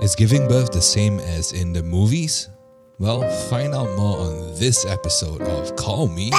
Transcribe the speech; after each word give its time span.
Is 0.00 0.14
giving 0.16 0.46
birth 0.46 0.70
the 0.70 0.80
same 0.80 1.18
as 1.18 1.52
in 1.52 1.72
the 1.72 1.82
movies? 1.82 2.48
Well, 2.98 3.28
find 3.48 3.74
out 3.74 3.96
more 3.96 4.18
on 4.18 4.54
this 4.54 4.86
episode 4.86 5.42
of 5.42 5.74
Call 5.76 6.06
Me. 6.06 6.30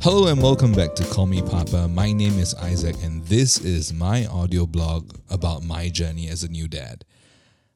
Hello 0.00 0.26
and 0.26 0.42
welcome 0.42 0.72
back 0.72 0.94
to 0.96 1.04
Call 1.04 1.26
Me 1.26 1.42
Papa. 1.42 1.88
My 1.88 2.12
name 2.12 2.38
is 2.38 2.54
Isaac 2.54 2.96
and 3.02 3.24
this 3.24 3.58
is 3.58 3.92
my 3.92 4.26
audio 4.26 4.66
blog 4.66 5.12
about 5.30 5.64
my 5.64 5.88
journey 5.88 6.28
as 6.28 6.44
a 6.44 6.48
new 6.48 6.68
dad. 6.68 7.04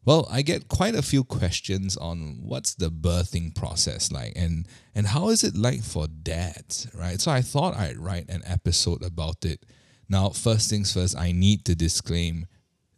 Well, 0.04 0.26
I 0.30 0.42
get 0.42 0.66
quite 0.66 0.96
a 0.96 1.02
few 1.02 1.22
questions 1.22 1.96
on 1.96 2.40
what's 2.42 2.74
the 2.74 2.90
birthing 2.90 3.54
process 3.54 4.10
like 4.10 4.32
and 4.34 4.66
and 4.94 5.06
how 5.06 5.28
is 5.28 5.44
it 5.44 5.56
like 5.56 5.82
for 5.82 6.08
dads, 6.08 6.88
right? 6.92 7.20
So 7.20 7.30
I 7.30 7.40
thought 7.40 7.76
I'd 7.76 7.98
write 7.98 8.28
an 8.28 8.42
episode 8.44 9.04
about 9.04 9.44
it. 9.44 9.64
Now, 10.08 10.30
first 10.30 10.68
things 10.68 10.92
first, 10.92 11.16
I 11.16 11.30
need 11.30 11.64
to 11.66 11.76
disclaim 11.76 12.46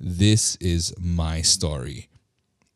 this 0.01 0.57
is 0.57 0.95
my 0.99 1.43
story. 1.43 2.09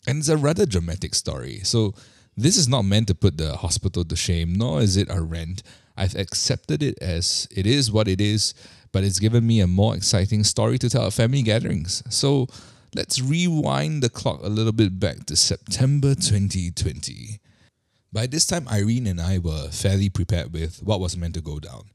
And 0.07 0.19
it's 0.19 0.29
a 0.29 0.37
rather 0.37 0.67
dramatic 0.67 1.15
story. 1.15 1.61
So 1.65 1.95
this 2.37 2.57
is 2.57 2.69
not 2.69 2.83
meant 2.83 3.09
to 3.09 3.15
put 3.15 3.39
the 3.39 3.57
hospital 3.57 4.05
to 4.05 4.15
shame, 4.15 4.53
nor 4.55 4.81
is 4.81 4.97
it 4.97 5.09
a 5.11 5.21
rant. 5.21 5.63
I've 5.97 6.15
accepted 6.15 6.83
it 6.83 6.99
as 7.01 7.49
it 7.51 7.67
is 7.67 7.91
what 7.91 8.07
it 8.07 8.21
is, 8.21 8.55
but 8.93 9.05
it's 9.05 9.19
given 9.19 9.47
me 9.47 9.61
a 9.61 9.67
more 9.67 9.97
exciting 9.97 10.45
story 10.45 10.79
to 10.79 10.89
tell 10.89 11.07
at 11.07 11.15
family 11.15 11.43
gatherings. 11.43 12.03
So 12.11 12.47
let's 12.95 13.21
rewind 13.21 14.03
the 14.03 14.09
clock 14.09 14.41
a 14.43 14.49
little 14.49 14.73
bit 14.73 14.99
back 14.99 15.27
to 15.27 15.37
September 15.37 16.15
2020. 16.15 17.41
By 18.13 18.27
this 18.27 18.47
time, 18.47 18.67
Irene 18.69 19.07
and 19.07 19.21
I 19.21 19.39
were 19.39 19.69
fairly 19.69 20.09
prepared 20.09 20.53
with 20.53 20.83
what 20.83 21.01
was 21.01 21.17
meant 21.17 21.35
to 21.35 21.41
go 21.41 21.61
down. 21.61 21.91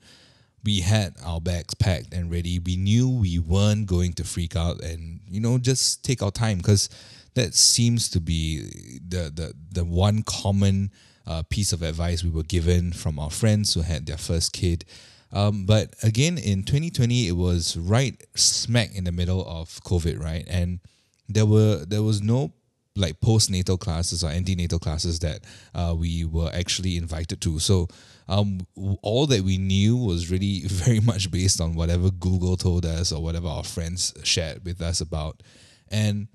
We 0.64 0.82
had 0.82 1.16
our 1.26 1.42
bags 1.42 1.74
packed 1.74 2.14
and 2.14 2.32
ready. 2.32 2.60
We 2.60 2.78
knew 2.78 3.10
we 3.10 3.40
weren't 3.40 3.88
going 3.88 4.14
to 4.14 4.24
freak 4.24 4.56
out 4.56 4.82
and, 4.82 5.20
you 5.28 5.42
know, 5.42 5.58
just 5.58 6.06
take 6.06 6.22
our 6.22 6.32
time 6.32 6.60
because 6.60 6.90
that 7.34 7.54
seems 7.56 8.10
to 8.10 8.22
be 8.22 9.00
the, 9.06 9.32
the, 9.34 9.54
the 9.72 9.84
one 9.84 10.24
common 10.24 10.92
uh, 11.26 11.44
piece 11.50 11.74
of 11.74 11.82
advice 11.82 12.24
we 12.24 12.30
were 12.30 12.44
given 12.44 12.92
from 12.92 13.18
our 13.18 13.32
friends 13.32 13.74
who 13.74 13.82
had 13.82 14.06
their 14.06 14.18
first 14.18 14.54
kid. 14.54 14.86
Um, 15.34 15.66
but 15.66 15.96
again, 16.04 16.38
in 16.38 16.64
2020, 16.64 17.28
it 17.28 17.32
was 17.32 17.76
right 17.76 18.24
smack 18.36 18.96
in 18.96 19.04
the 19.04 19.12
middle 19.12 19.46
of 19.46 19.68
COVID, 19.84 20.24
right? 20.24 20.46
And 20.48 20.80
there 21.28 21.46
were 21.46 21.84
there 21.86 22.04
was 22.04 22.22
no 22.22 22.54
like 22.96 23.20
postnatal 23.20 23.80
classes 23.80 24.24
or 24.24 24.30
antenatal 24.30 24.78
classes 24.78 25.20
that 25.20 25.44
uh, 25.74 25.96
we 25.98 26.26
were 26.26 26.52
actually 26.54 26.96
invited 26.96 27.42
to. 27.42 27.58
So 27.58 27.88
um, 28.28 28.60
all 29.02 29.26
that 29.28 29.42
we 29.42 29.58
knew 29.58 29.98
was 29.98 30.30
really 30.30 30.62
very 30.66 31.00
much 31.00 31.32
based 31.32 31.60
on 31.60 31.74
whatever 31.74 32.12
Google 32.12 32.56
told 32.56 32.86
us 32.86 33.12
or 33.12 33.22
whatever 33.22 33.48
our 33.48 33.64
friends 33.64 34.14
shared 34.24 34.64
with 34.64 34.82
us 34.82 35.02
about. 35.02 35.42
And 35.90 36.28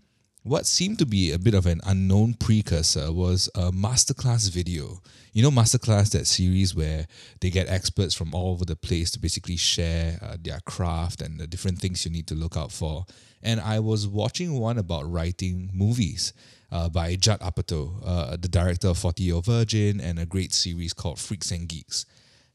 what 0.49 0.67
seemed 0.67 0.99
to 0.99 1.05
be 1.05 1.31
a 1.31 1.39
bit 1.39 1.53
of 1.53 1.67
an 1.67 1.83
unknown 1.85 2.33
precursor 2.33 3.13
was 3.13 3.51
a 3.55 3.71
masterclass 3.71 4.51
video. 4.51 5.03
You 5.35 5.43
know, 5.43 5.51
masterclass, 5.51 6.11
that 6.13 6.27
series 6.27 6.75
where 6.75 7.07
they 7.41 7.51
get 7.51 7.69
experts 7.69 8.15
from 8.15 8.35
all 8.35 8.53
over 8.53 8.65
the 8.65 8.75
place 8.75 9.11
to 9.11 9.19
basically 9.19 9.57
share 9.57 10.19
uh, 10.23 10.39
their 10.41 10.61
craft 10.61 11.21
and 11.21 11.39
the 11.39 11.47
different 11.47 11.81
things 11.81 12.07
you 12.07 12.11
need 12.11 12.27
to 12.29 12.35
look 12.35 12.57
out 12.57 12.73
for. 12.73 13.05
And 13.43 13.61
I 13.61 13.81
was 13.81 14.09
watching 14.09 14.59
one 14.59 14.79
about 14.79 15.11
writing 15.11 15.71
movies 15.75 16.33
uh, 16.73 16.89
by 16.89 17.15
Judd 17.17 17.41
Apatow, 17.41 18.03
uh, 18.05 18.37
the 18.37 18.49
director 18.49 18.89
of 18.89 18.99
40 18.99 19.23
Year 19.23 19.41
Virgin, 19.43 20.01
and 20.01 20.19
a 20.19 20.25
great 20.25 20.55
series 20.55 20.95
called 20.95 21.19
Freaks 21.19 21.51
and 21.51 21.69
Geeks. 21.69 22.07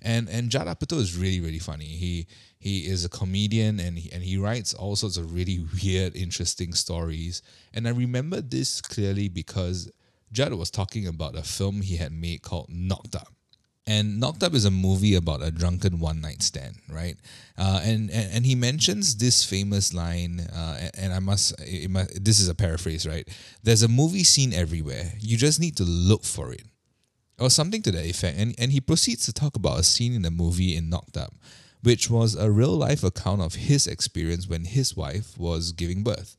And 0.03 0.29
and 0.29 0.49
Judd 0.49 0.67
Apatow 0.67 0.99
is 0.99 1.17
really 1.17 1.39
really 1.39 1.59
funny. 1.59 1.85
He 1.85 2.27
he 2.59 2.87
is 2.87 3.03
a 3.03 3.09
comedian 3.09 3.79
and 3.79 3.97
he, 3.99 4.11
and 4.11 4.23
he 4.23 4.37
writes 4.37 4.73
all 4.73 4.95
sorts 4.95 5.17
of 5.17 5.33
really 5.33 5.65
weird, 5.83 6.15
interesting 6.15 6.73
stories. 6.73 7.41
And 7.73 7.87
I 7.87 7.91
remember 7.91 8.39
this 8.39 8.81
clearly 8.81 9.27
because 9.27 9.91
Judd 10.31 10.53
was 10.53 10.71
talking 10.71 11.05
about 11.05 11.35
a 11.35 11.43
film 11.43 11.81
he 11.81 11.97
had 11.97 12.13
made 12.13 12.41
called 12.41 12.67
Knocked 12.69 13.15
Up. 13.15 13.33
And 13.85 14.17
Knocked 14.17 14.43
Up 14.43 14.53
is 14.53 14.63
a 14.63 14.71
movie 14.71 15.15
about 15.15 15.43
a 15.43 15.51
drunken 15.51 15.99
one 15.99 16.21
night 16.21 16.41
stand, 16.41 16.77
right? 16.89 17.17
Uh, 17.57 17.81
and, 17.83 18.09
and 18.11 18.31
and 18.31 18.45
he 18.45 18.55
mentions 18.55 19.17
this 19.17 19.43
famous 19.43 19.93
line, 19.93 20.39
uh, 20.39 20.77
and, 20.79 20.91
and 20.97 21.13
I 21.13 21.19
must, 21.19 21.53
must, 21.89 22.23
this 22.23 22.39
is 22.39 22.47
a 22.47 22.55
paraphrase, 22.55 23.05
right? 23.05 23.27
There's 23.61 23.83
a 23.83 23.89
movie 23.89 24.23
scene 24.23 24.53
everywhere. 24.53 25.11
You 25.19 25.35
just 25.35 25.59
need 25.59 25.75
to 25.77 25.83
look 25.83 26.23
for 26.23 26.53
it, 26.53 26.63
or 27.39 27.49
something 27.49 27.81
to 27.83 27.91
that 27.91 28.05
effect. 28.05 28.37
And 28.37 28.55
and 28.57 28.71
he 28.71 28.81
proceeds 28.81 29.25
to 29.25 29.33
talk 29.33 29.55
about 29.55 29.79
a 29.79 29.83
scene 29.83 30.13
in 30.13 30.21
the 30.21 30.31
movie 30.31 30.75
in 30.75 30.89
Knocked 30.89 31.17
Up, 31.17 31.33
which 31.81 32.09
was 32.09 32.35
a 32.35 32.51
real 32.51 32.75
life 32.75 33.03
account 33.03 33.41
of 33.41 33.55
his 33.55 33.87
experience 33.87 34.47
when 34.47 34.65
his 34.65 34.95
wife 34.95 35.37
was 35.37 35.71
giving 35.71 36.03
birth. 36.03 36.37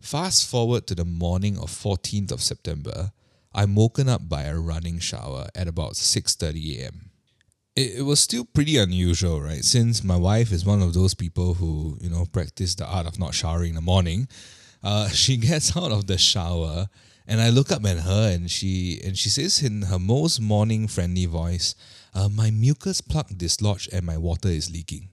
Fast 0.00 0.48
forward 0.48 0.86
to 0.88 0.94
the 0.94 1.04
morning 1.04 1.56
of 1.56 1.70
14th 1.70 2.32
of 2.32 2.42
September 2.42 3.12
I'm 3.54 3.74
woken 3.74 4.08
up 4.08 4.28
by 4.28 4.44
a 4.44 4.58
running 4.58 4.98
shower 4.98 5.48
at 5.54 5.68
about 5.68 5.92
6:30 5.92 6.78
a.m. 6.78 7.10
It, 7.76 7.98
it 7.98 8.02
was 8.02 8.20
still 8.20 8.44
pretty 8.44 8.76
unusual, 8.76 9.40
right? 9.40 9.64
Since 9.64 10.04
my 10.04 10.16
wife 10.16 10.52
is 10.52 10.64
one 10.64 10.82
of 10.82 10.94
those 10.94 11.14
people 11.14 11.54
who, 11.54 11.98
you 12.00 12.08
know, 12.08 12.26
practice 12.26 12.74
the 12.74 12.86
art 12.86 13.06
of 13.06 13.18
not 13.18 13.34
showering 13.34 13.70
in 13.70 13.74
the 13.74 13.80
morning. 13.80 14.28
Uh, 14.82 15.08
she 15.22 15.36
gets 15.36 15.76
out 15.76 15.92
of 15.92 16.06
the 16.06 16.18
shower 16.18 16.88
and 17.26 17.40
I 17.40 17.50
look 17.50 17.70
up 17.70 17.84
at 17.84 17.98
her 17.98 18.32
and 18.32 18.50
she 18.50 19.00
and 19.04 19.16
she 19.16 19.28
says 19.28 19.62
in 19.62 19.82
her 19.82 19.98
most 19.98 20.40
morning 20.40 20.88
friendly 20.88 21.26
voice, 21.26 21.74
uh, 22.14 22.28
my 22.28 22.50
mucus 22.50 23.00
plug 23.00 23.36
dislodged 23.36 23.92
and 23.92 24.04
my 24.04 24.16
water 24.16 24.48
is 24.48 24.70
leaking. 24.70 25.08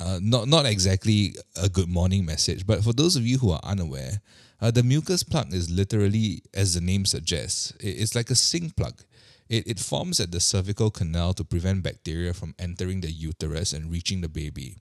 Uh, 0.00 0.18
not 0.22 0.48
not 0.48 0.64
exactly 0.64 1.34
a 1.62 1.68
good 1.68 1.88
morning 1.88 2.24
message, 2.24 2.66
but 2.66 2.82
for 2.82 2.92
those 2.92 3.14
of 3.16 3.26
you 3.26 3.38
who 3.38 3.50
are 3.50 3.60
unaware, 3.62 4.20
uh, 4.62 4.70
the 4.70 4.82
mucus 4.82 5.22
plug 5.22 5.52
is 5.52 5.68
literally, 5.68 6.40
as 6.54 6.74
the 6.74 6.80
name 6.80 7.04
suggests, 7.04 7.72
it's 7.80 8.14
like 8.14 8.30
a 8.30 8.34
sink 8.36 8.76
plug. 8.76 9.02
It, 9.48 9.66
it 9.66 9.80
forms 9.80 10.20
at 10.20 10.30
the 10.30 10.40
cervical 10.40 10.90
canal 10.90 11.34
to 11.34 11.44
prevent 11.44 11.82
bacteria 11.82 12.32
from 12.32 12.54
entering 12.58 13.00
the 13.00 13.10
uterus 13.10 13.72
and 13.72 13.90
reaching 13.90 14.20
the 14.20 14.28
baby. 14.28 14.78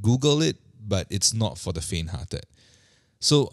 Google 0.00 0.40
it, 0.42 0.56
but 0.80 1.06
it's 1.10 1.34
not 1.34 1.58
for 1.58 1.72
the 1.72 1.82
faint 1.82 2.10
hearted. 2.10 2.46
So 3.18 3.52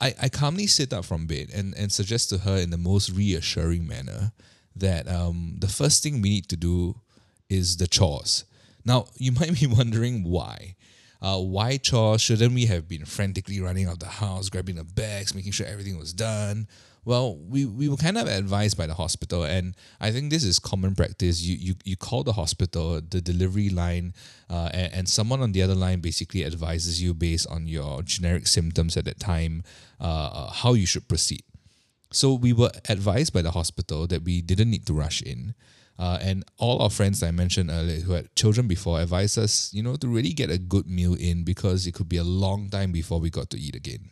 I, 0.00 0.14
I 0.22 0.28
calmly 0.28 0.66
sit 0.66 0.92
up 0.92 1.04
from 1.04 1.26
bed 1.26 1.50
and, 1.52 1.74
and 1.76 1.90
suggest 1.90 2.30
to 2.30 2.38
her 2.38 2.56
in 2.56 2.70
the 2.70 2.78
most 2.78 3.10
reassuring 3.10 3.86
manner 3.86 4.32
that 4.76 5.08
um, 5.08 5.56
the 5.58 5.68
first 5.68 6.02
thing 6.02 6.22
we 6.22 6.30
need 6.30 6.48
to 6.48 6.56
do 6.56 7.00
is 7.48 7.76
the 7.76 7.86
chores. 7.86 8.44
Now, 8.84 9.06
you 9.14 9.32
might 9.32 9.58
be 9.58 9.66
wondering 9.66 10.24
why. 10.24 10.76
Uh, 11.20 11.40
why 11.40 11.78
chores? 11.78 12.20
Shouldn't 12.20 12.54
we 12.54 12.66
have 12.66 12.88
been 12.88 13.04
frantically 13.04 13.60
running 13.60 13.86
out 13.86 13.98
the 13.98 14.06
house, 14.06 14.48
grabbing 14.48 14.76
the 14.76 14.84
bags, 14.84 15.34
making 15.34 15.52
sure 15.52 15.66
everything 15.66 15.98
was 15.98 16.12
done? 16.12 16.68
Well, 17.08 17.38
we, 17.38 17.64
we 17.64 17.88
were 17.88 17.96
kind 17.96 18.18
of 18.18 18.28
advised 18.28 18.76
by 18.76 18.86
the 18.86 18.92
hospital, 18.92 19.42
and 19.42 19.74
I 19.98 20.12
think 20.12 20.28
this 20.28 20.44
is 20.44 20.58
common 20.58 20.94
practice. 20.94 21.40
You 21.40 21.56
you, 21.56 21.74
you 21.82 21.96
call 21.96 22.22
the 22.22 22.34
hospital, 22.34 23.00
the 23.00 23.22
delivery 23.22 23.70
line, 23.70 24.12
uh, 24.50 24.68
and, 24.74 24.92
and 24.92 25.08
someone 25.08 25.40
on 25.40 25.52
the 25.52 25.62
other 25.62 25.74
line 25.74 26.00
basically 26.00 26.44
advises 26.44 27.00
you 27.00 27.14
based 27.14 27.46
on 27.46 27.66
your 27.66 28.02
generic 28.02 28.46
symptoms 28.46 28.94
at 28.98 29.06
that 29.06 29.18
time 29.18 29.62
uh, 29.98 30.50
how 30.50 30.74
you 30.74 30.84
should 30.84 31.08
proceed. 31.08 31.44
So 32.12 32.34
we 32.34 32.52
were 32.52 32.72
advised 32.90 33.32
by 33.32 33.40
the 33.40 33.52
hospital 33.52 34.06
that 34.08 34.22
we 34.22 34.42
didn't 34.42 34.70
need 34.70 34.84
to 34.88 34.92
rush 34.92 35.22
in. 35.22 35.54
Uh, 35.98 36.18
and 36.20 36.44
all 36.58 36.82
our 36.82 36.90
friends 36.90 37.22
I 37.22 37.30
mentioned 37.30 37.70
earlier 37.70 38.00
who 38.00 38.12
had 38.12 38.34
children 38.36 38.68
before 38.68 39.00
advised 39.00 39.38
us, 39.38 39.72
you 39.72 39.82
know, 39.82 39.96
to 39.96 40.08
really 40.08 40.34
get 40.34 40.50
a 40.50 40.58
good 40.58 40.86
meal 40.86 41.14
in 41.14 41.42
because 41.42 41.86
it 41.86 41.94
could 41.94 42.10
be 42.10 42.18
a 42.18 42.22
long 42.22 42.68
time 42.68 42.92
before 42.92 43.18
we 43.18 43.30
got 43.30 43.48
to 43.48 43.58
eat 43.58 43.74
again. 43.74 44.10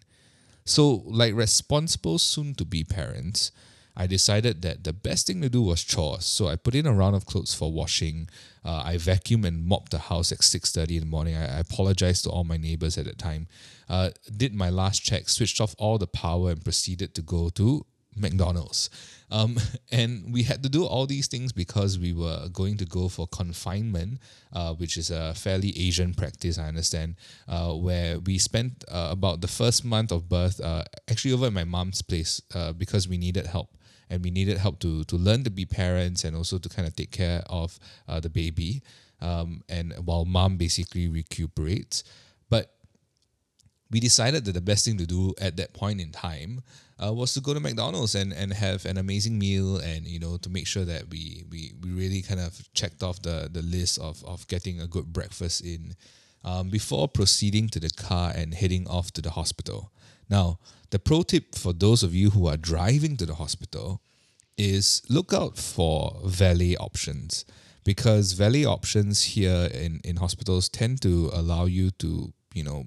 So, 0.67 1.05
like 1.07 1.35
responsible 1.35 2.19
soon 2.19 2.55
to 2.57 2.65
be 2.65 2.85
parents, 2.85 3.53
I 3.97 4.07
decided 4.07 4.61
that 4.63 4.85
the 4.85 4.93
best 4.93 5.27
thing 5.27 5.41
to 5.41 5.49
do 5.49 5.63
was 5.63 5.83
chores. 5.83 6.27
So 6.27 6.49
I 6.49 6.57
put 6.57 6.75
in 6.75 6.87
a 6.87 6.93
round 6.93 7.17
of 7.17 7.25
clothes 7.25 7.55
for 7.55 7.73
washing. 7.73 8.29
Uh, 8.63 8.83
I 8.85 8.97
vacuumed 8.97 9.47
and 9.47 9.65
mopped 9.65 9.93
the 9.93 9.99
house 9.99 10.33
at 10.33 10.41
6.30 10.41 10.91
in 10.91 11.01
the 11.01 11.07
morning. 11.07 11.35
I, 11.35 11.45
I 11.45 11.61
apologized 11.61 12.25
to 12.25 12.31
all 12.31 12.45
my 12.45 12.59
neighbors 12.59 12.99
at 12.99 13.07
that 13.07 13.17
time. 13.17 13.47
Uh, 13.89 14.11
did 14.37 14.55
my 14.55 14.69
last 14.69 15.03
check, 15.03 15.31
switched 15.31 15.63
off 15.63 15.75
all 15.79 15.97
the 15.97 16.07
power 16.07 16.51
and 16.51 16.63
proceeded 16.63 17.15
to 17.15 17.23
go 17.23 17.49
to 17.51 17.87
McDonald's. 18.17 18.91
Um, 19.31 19.57
and 19.93 20.33
we 20.33 20.43
had 20.43 20.63
to 20.63 20.69
do 20.69 20.85
all 20.85 21.07
these 21.07 21.27
things 21.27 21.53
because 21.53 21.99
we 21.99 22.13
were 22.13 22.49
going 22.53 22.77
to 22.79 22.85
go 22.85 23.09
for 23.09 23.27
confinement, 23.27 24.19
uh, 24.53 24.75
which 24.75 24.97
is 24.97 25.11
a 25.11 25.35
fairly 25.35 25.77
Asian 25.77 26.15
practice, 26.15 26.59
I 26.59 26.69
understand, 26.69 27.17
uh, 27.49 27.73
where 27.73 28.19
we 28.21 28.39
spent 28.39 28.85
uh, 28.89 29.09
about 29.11 29.41
the 29.41 29.49
first 29.49 29.85
month 29.85 30.13
of 30.13 30.29
birth 30.29 30.61
uh, 30.61 30.85
actually 31.11 31.33
over 31.33 31.47
at 31.47 31.53
my 31.53 31.65
mom's 31.65 32.03
place 32.03 32.41
uh, 32.55 32.73
because 32.73 33.09
we 33.09 33.19
needed 33.19 33.47
help. 33.47 33.71
And 34.09 34.23
we 34.23 34.31
needed 34.31 34.59
help 34.59 34.79
to, 34.81 35.03
to 35.05 35.17
learn 35.17 35.43
to 35.45 35.51
be 35.51 35.65
parents 35.65 36.23
and 36.23 36.37
also 36.37 36.59
to 36.59 36.69
kind 36.69 36.87
of 36.87 36.95
take 36.95 37.11
care 37.11 37.43
of 37.51 37.81
uh, 38.07 38.21
the 38.21 38.31
baby. 38.31 38.83
Um, 39.21 39.65
and 39.69 39.93
while 40.05 40.25
mom 40.25 40.59
basically 40.59 41.09
recuperates. 41.09 42.05
But 42.49 42.76
we 43.91 44.01
decided 44.01 44.45
that 44.45 44.53
the 44.53 44.61
best 44.61 44.85
thing 44.85 44.99
to 44.99 45.07
do 45.07 45.35
at 45.41 45.57
that 45.57 45.73
point 45.73 46.01
in 46.01 46.11
time 46.11 46.63
uh, 47.05 47.13
was 47.13 47.35
to 47.35 47.41
go 47.41 47.55
to 47.55 47.61
McDonald's 47.61 48.15
and, 48.15 48.33
and 48.33 48.53
have 48.53 48.85
an 48.85 48.97
amazing 48.97 49.39
meal 49.39 49.77
and 49.77 50.07
you 50.07 50.19
know 50.19 50.37
to 50.39 50.51
make 50.51 50.67
sure 50.67 50.85
that 50.85 51.09
we 51.11 51.45
we, 51.51 51.73
we 51.83 51.91
really 51.91 52.23
kind 52.23 52.41
of 52.41 52.73
checked 52.75 53.03
off 53.03 53.23
the, 53.23 53.49
the 53.53 53.63
list 53.63 53.99
of, 53.99 54.25
of 54.25 54.47
getting 54.49 54.81
a 54.81 54.87
good 54.87 55.13
breakfast 55.13 55.65
in 55.65 55.95
um, 56.45 56.71
before 56.71 57.09
proceeding 57.09 57.69
to 57.69 57.81
the 57.81 57.91
car 57.91 58.33
and 58.35 58.55
heading 58.55 58.87
off 58.89 59.13
to 59.13 59.21
the 59.21 59.31
hospital. 59.31 59.93
Now, 60.31 60.59
the 60.91 60.99
pro 60.99 61.23
tip 61.23 61.55
for 61.55 61.73
those 61.73 62.03
of 62.03 62.15
you 62.15 62.31
who 62.31 62.47
are 62.47 62.57
driving 62.57 63.17
to 63.19 63.27
the 63.27 63.35
hospital 63.35 64.01
is 64.57 65.03
look 65.09 65.33
out 65.33 65.59
for 65.59 66.21
valet 66.25 66.77
options 66.77 67.45
because 67.85 68.33
valet 68.33 68.65
options 68.65 69.23
here 69.23 69.69
in, 69.73 70.01
in 70.03 70.17
hospitals 70.17 70.69
tend 70.69 71.03
to 71.03 71.31
allow 71.33 71.67
you 71.67 71.91
to, 71.93 72.33
you 72.55 72.65
know, 72.65 72.85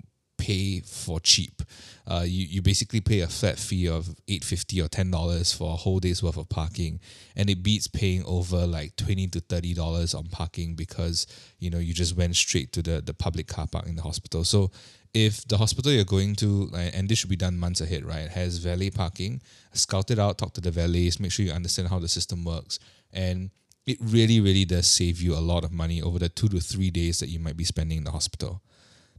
pay 0.50 0.80
for 0.82 1.20
cheap. 1.20 1.62
Uh, 2.08 2.24
you, 2.26 2.46
you 2.46 2.62
basically 2.62 3.02
pay 3.02 3.20
a 3.20 3.28
flat 3.28 3.60
fee 3.60 3.88
of 3.88 4.16
eight 4.28 4.44
fifty 4.44 4.82
or 4.82 4.88
ten 4.88 5.12
dollars 5.12 5.54
for 5.54 5.74
a 5.74 5.76
whole 5.76 6.00
day's 6.00 6.24
worth 6.24 6.38
of 6.38 6.50
parking, 6.50 7.00
and 7.36 7.50
it 7.50 7.62
beats 7.62 7.88
paying 7.88 8.24
over 8.26 8.66
like 8.66 8.96
twenty 8.96 9.28
to 9.28 9.40
thirty 9.40 9.74
dollars 9.76 10.16
on 10.16 10.26
parking 10.26 10.76
because 10.76 11.28
you 11.60 11.70
know 11.70 11.78
you 11.78 11.94
just 11.94 12.18
went 12.18 12.36
straight 12.36 12.72
to 12.74 12.82
the, 12.82 13.02
the 13.02 13.14
public 13.14 13.48
car 13.48 13.68
park 13.68 13.86
in 13.86 13.96
the 13.96 14.02
hospital. 14.02 14.44
So 14.44 14.72
if 15.14 15.48
the 15.48 15.58
hospital 15.58 15.92
you're 15.92 16.06
going 16.06 16.36
to, 16.36 16.72
and 16.74 17.08
this 17.08 17.20
should 17.20 17.30
be 17.30 17.36
done 17.36 17.58
months 17.58 17.82
ahead, 17.82 18.04
right, 18.04 18.30
has 18.30 18.58
valet 18.58 18.92
parking, 18.92 19.42
scout 19.74 20.12
it 20.12 20.20
out, 20.20 20.38
talk 20.38 20.54
to 20.54 20.62
the 20.62 20.72
valets, 20.72 21.20
make 21.20 21.32
sure 21.32 21.46
you 21.46 21.52
understand 21.52 21.90
how 21.90 22.00
the 22.00 22.08
system 22.08 22.44
works, 22.44 22.80
and 23.14 23.52
it 23.86 23.98
really, 24.02 24.40
really 24.40 24.66
does 24.66 24.88
save 24.88 25.22
you 25.22 25.34
a 25.34 25.42
lot 25.52 25.64
of 25.64 25.72
money 25.72 26.02
over 26.02 26.20
the 26.20 26.30
two 26.30 26.48
to 26.50 26.60
three 26.60 26.92
days 26.92 27.20
that 27.20 27.30
you 27.30 27.40
might 27.40 27.58
be 27.58 27.64
spending 27.64 27.98
in 28.00 28.04
the 28.04 28.12
hospital. 28.12 28.62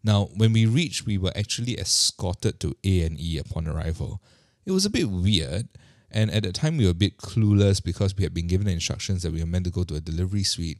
Now, 0.03 0.31
when 0.37 0.53
we 0.53 0.67
reached, 0.67 1.07
we 1.07 1.19
were 1.19 1.33
actually 1.37 1.79
escorted 1.79 2.61
to 2.61 2.77
A 2.85 3.03
and 3.03 3.21
E 3.21 3.39
upon 3.39 3.69
arrival. 3.69 4.23
It 4.65 4.73
was 4.73 4.87
a 4.87 4.91
bit 4.91 5.11
weird, 5.11 5.69
and 6.11 6.31
at 6.31 6.43
the 6.43 6.53
time 6.53 6.77
we 6.77 6.85
were 6.85 6.93
a 6.93 6.95
bit 6.95 7.19
clueless 7.19 7.83
because 7.83 8.17
we 8.17 8.25
had 8.25 8.35
been 8.35 8.47
given 8.47 8.69
instructions 8.69 9.23
that 9.23 9.33
we 9.33 9.41
were 9.41 9.47
meant 9.47 9.65
to 9.67 9.71
go 9.71 9.85
to 9.85 9.97
a 9.97 10.01
delivery 10.01 10.43
suite. 10.43 10.79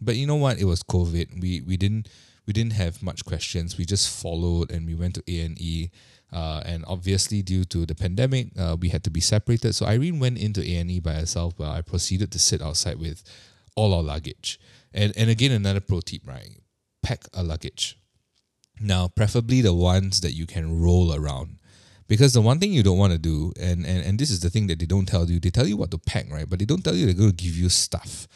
But 0.00 0.16
you 0.16 0.26
know 0.26 0.36
what? 0.36 0.58
It 0.58 0.64
was 0.64 0.82
COVID. 0.82 1.40
We 1.40 1.60
we 1.60 1.76
didn't 1.76 2.08
we 2.46 2.52
didn't 2.52 2.72
have 2.72 3.02
much 3.02 3.24
questions. 3.24 3.76
We 3.76 3.84
just 3.84 4.08
followed 4.08 4.70
and 4.70 4.86
we 4.86 4.94
went 4.94 5.14
to 5.16 5.22
A 5.28 5.40
and 5.40 5.60
E. 5.60 5.90
Uh, 6.32 6.62
and 6.64 6.84
obviously, 6.86 7.42
due 7.42 7.64
to 7.64 7.84
the 7.84 7.94
pandemic, 7.94 8.48
uh, 8.58 8.76
we 8.80 8.88
had 8.88 9.02
to 9.04 9.10
be 9.10 9.20
separated. 9.20 9.74
So 9.74 9.86
Irene 9.86 10.20
went 10.20 10.38
into 10.38 10.62
A 10.62 10.76
and 10.76 10.90
E 10.90 11.00
by 11.00 11.14
herself, 11.14 11.54
while 11.56 11.72
I 11.72 11.82
proceeded 11.82 12.30
to 12.32 12.38
sit 12.38 12.62
outside 12.62 12.98
with 12.98 13.24
all 13.74 13.92
our 13.94 14.02
luggage. 14.02 14.58
And 14.94 15.12
and 15.16 15.28
again, 15.28 15.52
another 15.52 15.80
pro 15.80 16.00
tip, 16.00 16.22
right? 16.26 16.56
Pack 17.02 17.24
a 17.34 17.42
luggage. 17.42 17.99
Now, 18.80 19.08
preferably 19.08 19.60
the 19.60 19.74
ones 19.74 20.22
that 20.22 20.32
you 20.32 20.46
can 20.46 20.80
roll 20.80 21.14
around. 21.14 21.56
Because 22.08 22.32
the 22.32 22.40
one 22.40 22.58
thing 22.58 22.72
you 22.72 22.82
don't 22.82 22.98
want 22.98 23.12
to 23.12 23.18
do, 23.18 23.52
and, 23.60 23.86
and, 23.86 24.04
and 24.04 24.18
this 24.18 24.30
is 24.30 24.40
the 24.40 24.50
thing 24.50 24.66
that 24.66 24.80
they 24.80 24.86
don't 24.86 25.06
tell 25.06 25.30
you, 25.30 25.38
they 25.38 25.50
tell 25.50 25.66
you 25.66 25.76
what 25.76 25.92
to 25.92 25.98
pack, 25.98 26.26
right? 26.28 26.48
But 26.48 26.58
they 26.58 26.64
don't 26.64 26.82
tell 26.82 26.96
you 26.96 27.06
they're 27.06 27.14
going 27.14 27.36
to 27.36 27.44
give 27.44 27.56
you 27.56 27.68
stuff. 27.68 28.26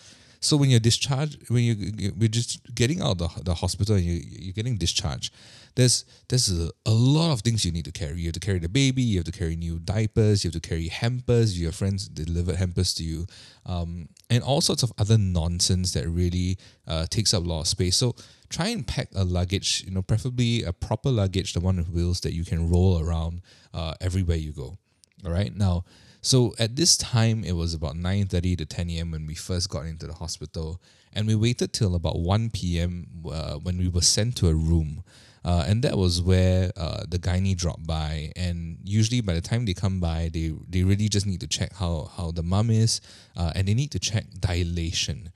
So 0.44 0.58
when 0.58 0.68
you're 0.68 0.78
discharged, 0.78 1.48
when 1.48 1.64
you're 1.64 2.12
we're 2.18 2.28
just 2.28 2.60
getting 2.74 3.00
out 3.00 3.12
of 3.12 3.18
the, 3.18 3.44
the 3.44 3.54
hospital 3.54 3.96
and 3.96 4.04
you, 4.04 4.20
you're 4.22 4.52
getting 4.52 4.76
discharged, 4.76 5.32
there's 5.74 6.04
there's 6.28 6.52
a, 6.52 6.70
a 6.84 6.90
lot 6.90 7.32
of 7.32 7.40
things 7.40 7.64
you 7.64 7.72
need 7.72 7.86
to 7.86 7.92
carry. 7.92 8.20
You 8.20 8.26
have 8.26 8.34
to 8.34 8.40
carry 8.40 8.58
the 8.58 8.68
baby, 8.68 9.00
you 9.00 9.18
have 9.18 9.24
to 9.24 9.32
carry 9.32 9.56
new 9.56 9.78
diapers, 9.78 10.44
you 10.44 10.48
have 10.48 10.60
to 10.60 10.68
carry 10.68 10.88
hampers. 10.88 11.58
Your 11.58 11.72
friends 11.72 12.08
delivered 12.08 12.56
hampers 12.56 12.92
to 12.94 13.02
you, 13.02 13.26
um, 13.64 14.10
and 14.28 14.44
all 14.44 14.60
sorts 14.60 14.82
of 14.82 14.92
other 14.98 15.16
nonsense 15.16 15.92
that 15.92 16.06
really 16.06 16.58
uh, 16.86 17.06
takes 17.08 17.32
up 17.32 17.42
a 17.42 17.46
lot 17.46 17.62
of 17.62 17.66
space. 17.66 17.96
So 17.96 18.14
try 18.54 18.68
and 18.68 18.86
pack 18.86 19.08
a 19.14 19.24
luggage, 19.24 19.82
you 19.86 19.90
know, 19.90 20.02
preferably 20.02 20.62
a 20.62 20.72
proper 20.72 21.10
luggage, 21.10 21.52
the 21.52 21.60
one 21.60 21.76
with 21.76 21.88
wheels 21.88 22.20
that 22.20 22.32
you 22.32 22.44
can 22.44 22.70
roll 22.70 23.00
around 23.00 23.42
uh, 23.72 23.94
everywhere 24.00 24.36
you 24.36 24.52
go. 24.52 24.78
All 25.24 25.32
right, 25.32 25.54
now 25.54 25.84
so 26.24 26.54
at 26.58 26.74
this 26.74 26.96
time, 26.96 27.44
it 27.44 27.52
was 27.52 27.74
about 27.74 27.96
9.30 27.96 28.56
to 28.56 28.64
10 28.64 28.88
a.m. 28.88 29.10
when 29.10 29.26
we 29.26 29.34
first 29.34 29.68
got 29.68 29.84
into 29.84 30.06
the 30.06 30.14
hospital. 30.14 30.80
And 31.12 31.26
we 31.26 31.34
waited 31.34 31.74
till 31.74 31.94
about 31.94 32.18
1 32.18 32.48
p.m. 32.48 33.06
Uh, 33.30 33.56
when 33.56 33.76
we 33.76 33.88
were 33.88 34.00
sent 34.00 34.34
to 34.36 34.48
a 34.48 34.54
room. 34.54 35.04
Uh, 35.44 35.64
and 35.68 35.82
that 35.82 35.98
was 35.98 36.22
where 36.22 36.72
uh, 36.78 37.04
the 37.06 37.18
gynae 37.18 37.54
dropped 37.54 37.86
by. 37.86 38.32
And 38.36 38.78
usually 38.82 39.20
by 39.20 39.34
the 39.34 39.42
time 39.42 39.66
they 39.66 39.74
come 39.74 40.00
by, 40.00 40.30
they, 40.32 40.54
they 40.66 40.82
really 40.82 41.10
just 41.10 41.26
need 41.26 41.40
to 41.40 41.46
check 41.46 41.74
how, 41.74 42.10
how 42.16 42.30
the 42.30 42.42
mum 42.42 42.70
is 42.70 43.02
uh, 43.36 43.52
and 43.54 43.68
they 43.68 43.74
need 43.74 43.90
to 43.90 43.98
check 43.98 44.24
dilation. 44.40 45.30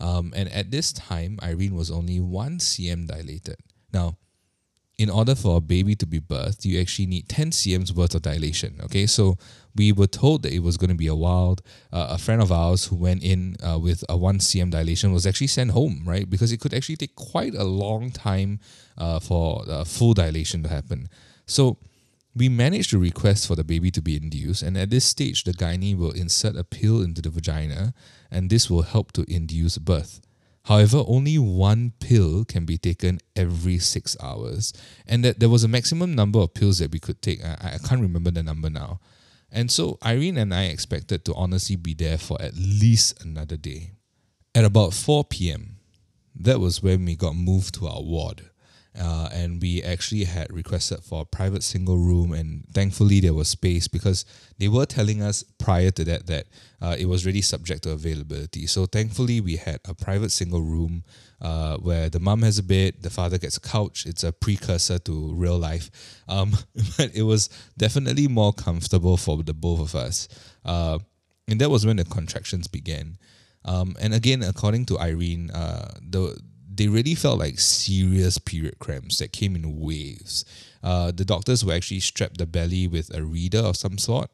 Um, 0.00 0.32
and 0.34 0.48
at 0.50 0.70
this 0.70 0.92
time, 0.92 1.38
Irene 1.42 1.74
was 1.74 1.90
only 1.90 2.20
1 2.20 2.58
cm 2.58 3.06
dilated. 3.06 3.56
Now, 3.92 4.16
in 4.98 5.08
order 5.08 5.34
for 5.34 5.56
a 5.56 5.60
baby 5.60 5.94
to 5.96 6.06
be 6.06 6.20
birthed, 6.20 6.64
you 6.64 6.78
actually 6.78 7.06
need 7.06 7.28
10 7.28 7.52
cm's 7.52 7.92
worth 7.92 8.14
of 8.14 8.22
dilation. 8.22 8.78
Okay, 8.84 9.06
so 9.06 9.38
we 9.74 9.92
were 9.92 10.06
told 10.06 10.42
that 10.42 10.52
it 10.52 10.58
was 10.58 10.76
going 10.76 10.90
to 10.90 10.96
be 10.96 11.06
a 11.06 11.14
wild. 11.14 11.62
Uh, 11.90 12.08
a 12.10 12.18
friend 12.18 12.42
of 12.42 12.52
ours 12.52 12.84
who 12.86 12.96
went 12.96 13.22
in 13.22 13.56
uh, 13.66 13.78
with 13.78 14.04
a 14.08 14.16
1 14.16 14.38
cm 14.38 14.70
dilation 14.70 15.12
was 15.12 15.26
actually 15.26 15.46
sent 15.46 15.70
home, 15.70 16.02
right? 16.04 16.28
Because 16.28 16.52
it 16.52 16.60
could 16.60 16.74
actually 16.74 16.96
take 16.96 17.16
quite 17.16 17.54
a 17.54 17.64
long 17.64 18.10
time 18.10 18.60
uh, 18.98 19.20
for 19.20 19.64
full 19.86 20.12
dilation 20.12 20.62
to 20.64 20.68
happen. 20.68 21.08
So 21.46 21.78
we 22.34 22.48
managed 22.48 22.90
to 22.90 22.98
request 22.98 23.46
for 23.46 23.56
the 23.56 23.64
baby 23.64 23.90
to 23.90 24.00
be 24.00 24.16
induced, 24.16 24.62
and 24.62 24.76
at 24.76 24.90
this 24.90 25.04
stage, 25.04 25.44
the 25.44 25.52
gynae 25.52 25.96
will 25.96 26.12
insert 26.12 26.56
a 26.56 26.64
pill 26.64 27.02
into 27.02 27.20
the 27.20 27.30
vagina, 27.30 27.92
and 28.30 28.50
this 28.50 28.70
will 28.70 28.82
help 28.82 29.12
to 29.12 29.24
induce 29.28 29.78
birth. 29.78 30.20
However, 30.64 31.02
only 31.06 31.38
one 31.38 31.92
pill 32.00 32.44
can 32.44 32.64
be 32.64 32.78
taken 32.78 33.18
every 33.34 33.78
six 33.78 34.16
hours, 34.22 34.72
and 35.06 35.24
that 35.24 35.40
there 35.40 35.48
was 35.48 35.64
a 35.64 35.68
maximum 35.68 36.14
number 36.14 36.38
of 36.38 36.54
pills 36.54 36.78
that 36.78 36.92
we 36.92 37.00
could 37.00 37.20
take. 37.20 37.44
I, 37.44 37.72
I 37.74 37.78
can't 37.78 38.02
remember 38.02 38.30
the 38.30 38.42
number 38.42 38.70
now. 38.70 39.00
And 39.50 39.70
so 39.70 39.98
Irene 40.04 40.36
and 40.36 40.54
I 40.54 40.64
expected 40.64 41.24
to 41.24 41.34
honestly 41.34 41.74
be 41.74 41.94
there 41.94 42.18
for 42.18 42.40
at 42.40 42.54
least 42.54 43.24
another 43.24 43.56
day. 43.56 43.92
At 44.54 44.64
about 44.64 44.94
4 44.94 45.24
p.m., 45.24 45.78
that 46.36 46.60
was 46.60 46.82
when 46.82 47.04
we 47.04 47.16
got 47.16 47.34
moved 47.34 47.74
to 47.74 47.88
our 47.88 48.02
ward 48.02 48.50
uh, 48.98 49.28
and 49.32 49.62
we 49.62 49.82
actually 49.82 50.24
had 50.24 50.52
requested 50.52 51.00
for 51.02 51.22
a 51.22 51.24
private 51.24 51.62
single 51.62 51.96
room 51.96 52.32
and 52.32 52.64
thankfully 52.72 53.20
there 53.20 53.34
was 53.34 53.48
space 53.48 53.86
because 53.86 54.24
they 54.58 54.66
were 54.66 54.84
telling 54.84 55.22
us 55.22 55.44
prior 55.58 55.90
to 55.90 56.04
that 56.04 56.26
that 56.26 56.46
uh, 56.82 56.96
it 56.98 57.06
was 57.06 57.24
really 57.24 57.40
subject 57.40 57.84
to 57.84 57.92
availability. 57.92 58.66
So 58.66 58.86
thankfully 58.86 59.40
we 59.40 59.56
had 59.56 59.80
a 59.84 59.94
private 59.94 60.32
single 60.32 60.62
room 60.62 61.04
uh, 61.40 61.76
where 61.76 62.10
the 62.10 62.20
mum 62.20 62.42
has 62.42 62.58
a 62.58 62.62
bed 62.62 62.94
the 63.00 63.10
father 63.10 63.38
gets 63.38 63.56
a 63.56 63.60
couch. 63.60 64.06
It's 64.06 64.24
a 64.24 64.32
precursor 64.32 64.98
to 64.98 65.34
real 65.34 65.58
life. 65.58 65.90
Um, 66.26 66.52
but 66.96 67.14
it 67.14 67.22
was 67.22 67.48
definitely 67.78 68.26
more 68.26 68.52
comfortable 68.52 69.16
for 69.16 69.42
the 69.42 69.54
both 69.54 69.80
of 69.80 69.94
us. 69.94 70.28
Uh, 70.64 70.98
and 71.46 71.60
that 71.60 71.70
was 71.70 71.86
when 71.86 71.96
the 71.96 72.04
contractions 72.04 72.66
began. 72.66 73.18
Um, 73.64 73.94
and 74.00 74.14
again, 74.14 74.42
according 74.42 74.86
to 74.86 74.98
Irene, 74.98 75.50
uh, 75.50 75.94
the 76.00 76.40
they 76.80 76.88
really 76.88 77.14
felt 77.14 77.38
like 77.38 77.58
serious 77.58 78.38
period 78.38 78.78
cramps 78.78 79.18
that 79.18 79.32
came 79.32 79.54
in 79.54 79.78
waves. 79.78 80.46
Uh, 80.82 81.12
the 81.12 81.26
doctors 81.26 81.62
were 81.62 81.74
actually 81.74 82.00
strapped 82.00 82.38
the 82.38 82.46
belly 82.46 82.88
with 82.88 83.14
a 83.14 83.22
reader 83.22 83.58
of 83.58 83.76
some 83.76 83.98
sort, 83.98 84.30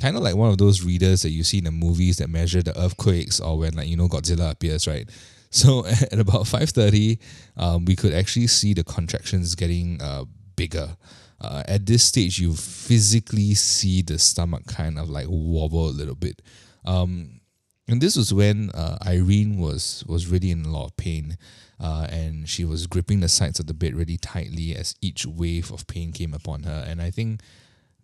kind 0.00 0.16
of 0.16 0.22
like 0.24 0.34
one 0.34 0.50
of 0.50 0.58
those 0.58 0.82
readers 0.82 1.22
that 1.22 1.30
you 1.30 1.44
see 1.44 1.58
in 1.58 1.64
the 1.64 1.70
movies 1.70 2.16
that 2.16 2.28
measure 2.28 2.60
the 2.62 2.76
earthquakes 2.76 3.38
or 3.38 3.58
when 3.58 3.74
like 3.74 3.86
you 3.86 3.96
know 3.96 4.08
Godzilla 4.08 4.50
appears, 4.50 4.88
right? 4.88 5.08
So 5.54 5.86
at 5.86 6.18
about 6.18 6.48
five 6.48 6.70
thirty, 6.70 7.20
um, 7.56 7.84
we 7.84 7.94
could 7.94 8.12
actually 8.12 8.48
see 8.48 8.74
the 8.74 8.82
contractions 8.82 9.54
getting 9.54 10.02
uh, 10.02 10.24
bigger. 10.56 10.96
Uh, 11.40 11.62
at 11.68 11.86
this 11.86 12.02
stage, 12.02 12.40
you 12.40 12.54
physically 12.54 13.54
see 13.54 14.02
the 14.02 14.18
stomach 14.18 14.66
kind 14.66 14.98
of 14.98 15.08
like 15.08 15.26
wobble 15.28 15.90
a 15.90 15.94
little 15.94 16.16
bit. 16.16 16.42
Um, 16.84 17.38
and 17.88 18.00
this 18.00 18.16
was 18.16 18.32
when 18.32 18.70
uh, 18.70 18.98
Irene 19.06 19.58
was 19.58 20.04
was 20.06 20.26
really 20.26 20.50
in 20.50 20.64
a 20.64 20.70
lot 20.70 20.86
of 20.86 20.96
pain 20.96 21.36
uh, 21.80 22.06
and 22.10 22.48
she 22.48 22.64
was 22.64 22.86
gripping 22.86 23.20
the 23.20 23.28
sides 23.28 23.58
of 23.60 23.66
the 23.66 23.74
bed 23.74 23.94
really 23.94 24.16
tightly 24.16 24.74
as 24.74 24.94
each 25.00 25.26
wave 25.26 25.70
of 25.72 25.86
pain 25.86 26.12
came 26.12 26.32
upon 26.32 26.62
her. 26.62 26.84
And 26.86 27.02
I 27.02 27.10
think 27.10 27.40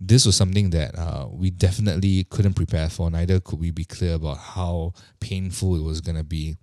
this 0.01 0.27
was 0.27 0.37
something 0.37 0.71
that 0.71 0.99
uh, 0.99 1.29
we 1.31 1.51
definitely 1.51 2.25
couldn't 2.25 2.55
prepare 2.55 2.89
for. 2.89 3.11
Neither 3.11 3.41
could 3.41 3.61
we 3.61 3.71
be 3.71 3.85
clear 3.85 4.15
about 4.15 4.39
how 4.39 4.93
painful 5.21 5.77
it 5.77 5.83
was 5.83 6.01
going 6.01 6.17
to 6.17 6.25
be. 6.25 6.57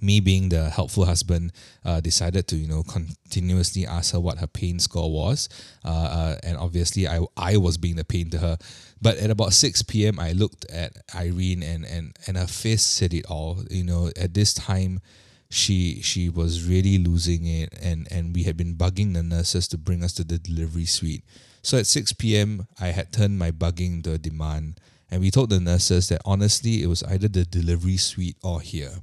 Me 0.00 0.20
being 0.20 0.50
the 0.50 0.70
helpful 0.70 1.06
husband, 1.06 1.52
uh, 1.84 2.00
decided 2.00 2.46
to 2.48 2.56
you 2.56 2.68
know 2.68 2.82
continuously 2.82 3.86
ask 3.86 4.12
her 4.12 4.20
what 4.20 4.38
her 4.38 4.46
pain 4.46 4.78
score 4.78 5.10
was, 5.10 5.48
uh, 5.84 5.88
uh, 5.88 6.36
and 6.42 6.56
obviously 6.56 7.08
I 7.08 7.20
I 7.36 7.56
was 7.56 7.78
being 7.78 7.96
the 7.96 8.04
pain 8.04 8.30
to 8.30 8.38
her. 8.38 8.58
But 9.00 9.18
at 9.18 9.30
about 9.30 9.52
six 9.52 9.82
p.m., 9.82 10.18
I 10.20 10.32
looked 10.32 10.64
at 10.66 10.98
Irene 11.14 11.62
and 11.62 11.84
and 11.84 12.16
and 12.26 12.36
her 12.36 12.46
face 12.46 12.82
said 12.82 13.14
it 13.14 13.26
all. 13.26 13.64
You 13.70 13.84
know, 13.84 14.10
at 14.16 14.34
this 14.34 14.52
time, 14.54 15.00
she 15.48 16.00
she 16.02 16.28
was 16.28 16.66
really 16.66 16.98
losing 16.98 17.46
it 17.46 17.72
and 17.80 18.08
and 18.10 18.34
we 18.34 18.42
had 18.42 18.56
been 18.56 18.74
bugging 18.74 19.14
the 19.14 19.22
nurses 19.22 19.68
to 19.68 19.78
bring 19.78 20.02
us 20.02 20.12
to 20.12 20.24
the 20.24 20.38
delivery 20.38 20.84
suite 20.84 21.24
so 21.62 21.78
at 21.78 21.86
6 21.86 22.14
p.m 22.14 22.66
i 22.80 22.88
had 22.88 23.12
turned 23.12 23.38
my 23.38 23.50
bugging 23.50 23.96
into 23.96 24.12
a 24.12 24.18
demand 24.18 24.80
and 25.10 25.20
we 25.20 25.30
told 25.30 25.50
the 25.50 25.60
nurses 25.60 26.08
that 26.08 26.20
honestly 26.24 26.82
it 26.82 26.88
was 26.88 27.02
either 27.04 27.28
the 27.28 27.44
delivery 27.44 27.96
suite 27.96 28.36
or 28.42 28.60
here 28.60 28.98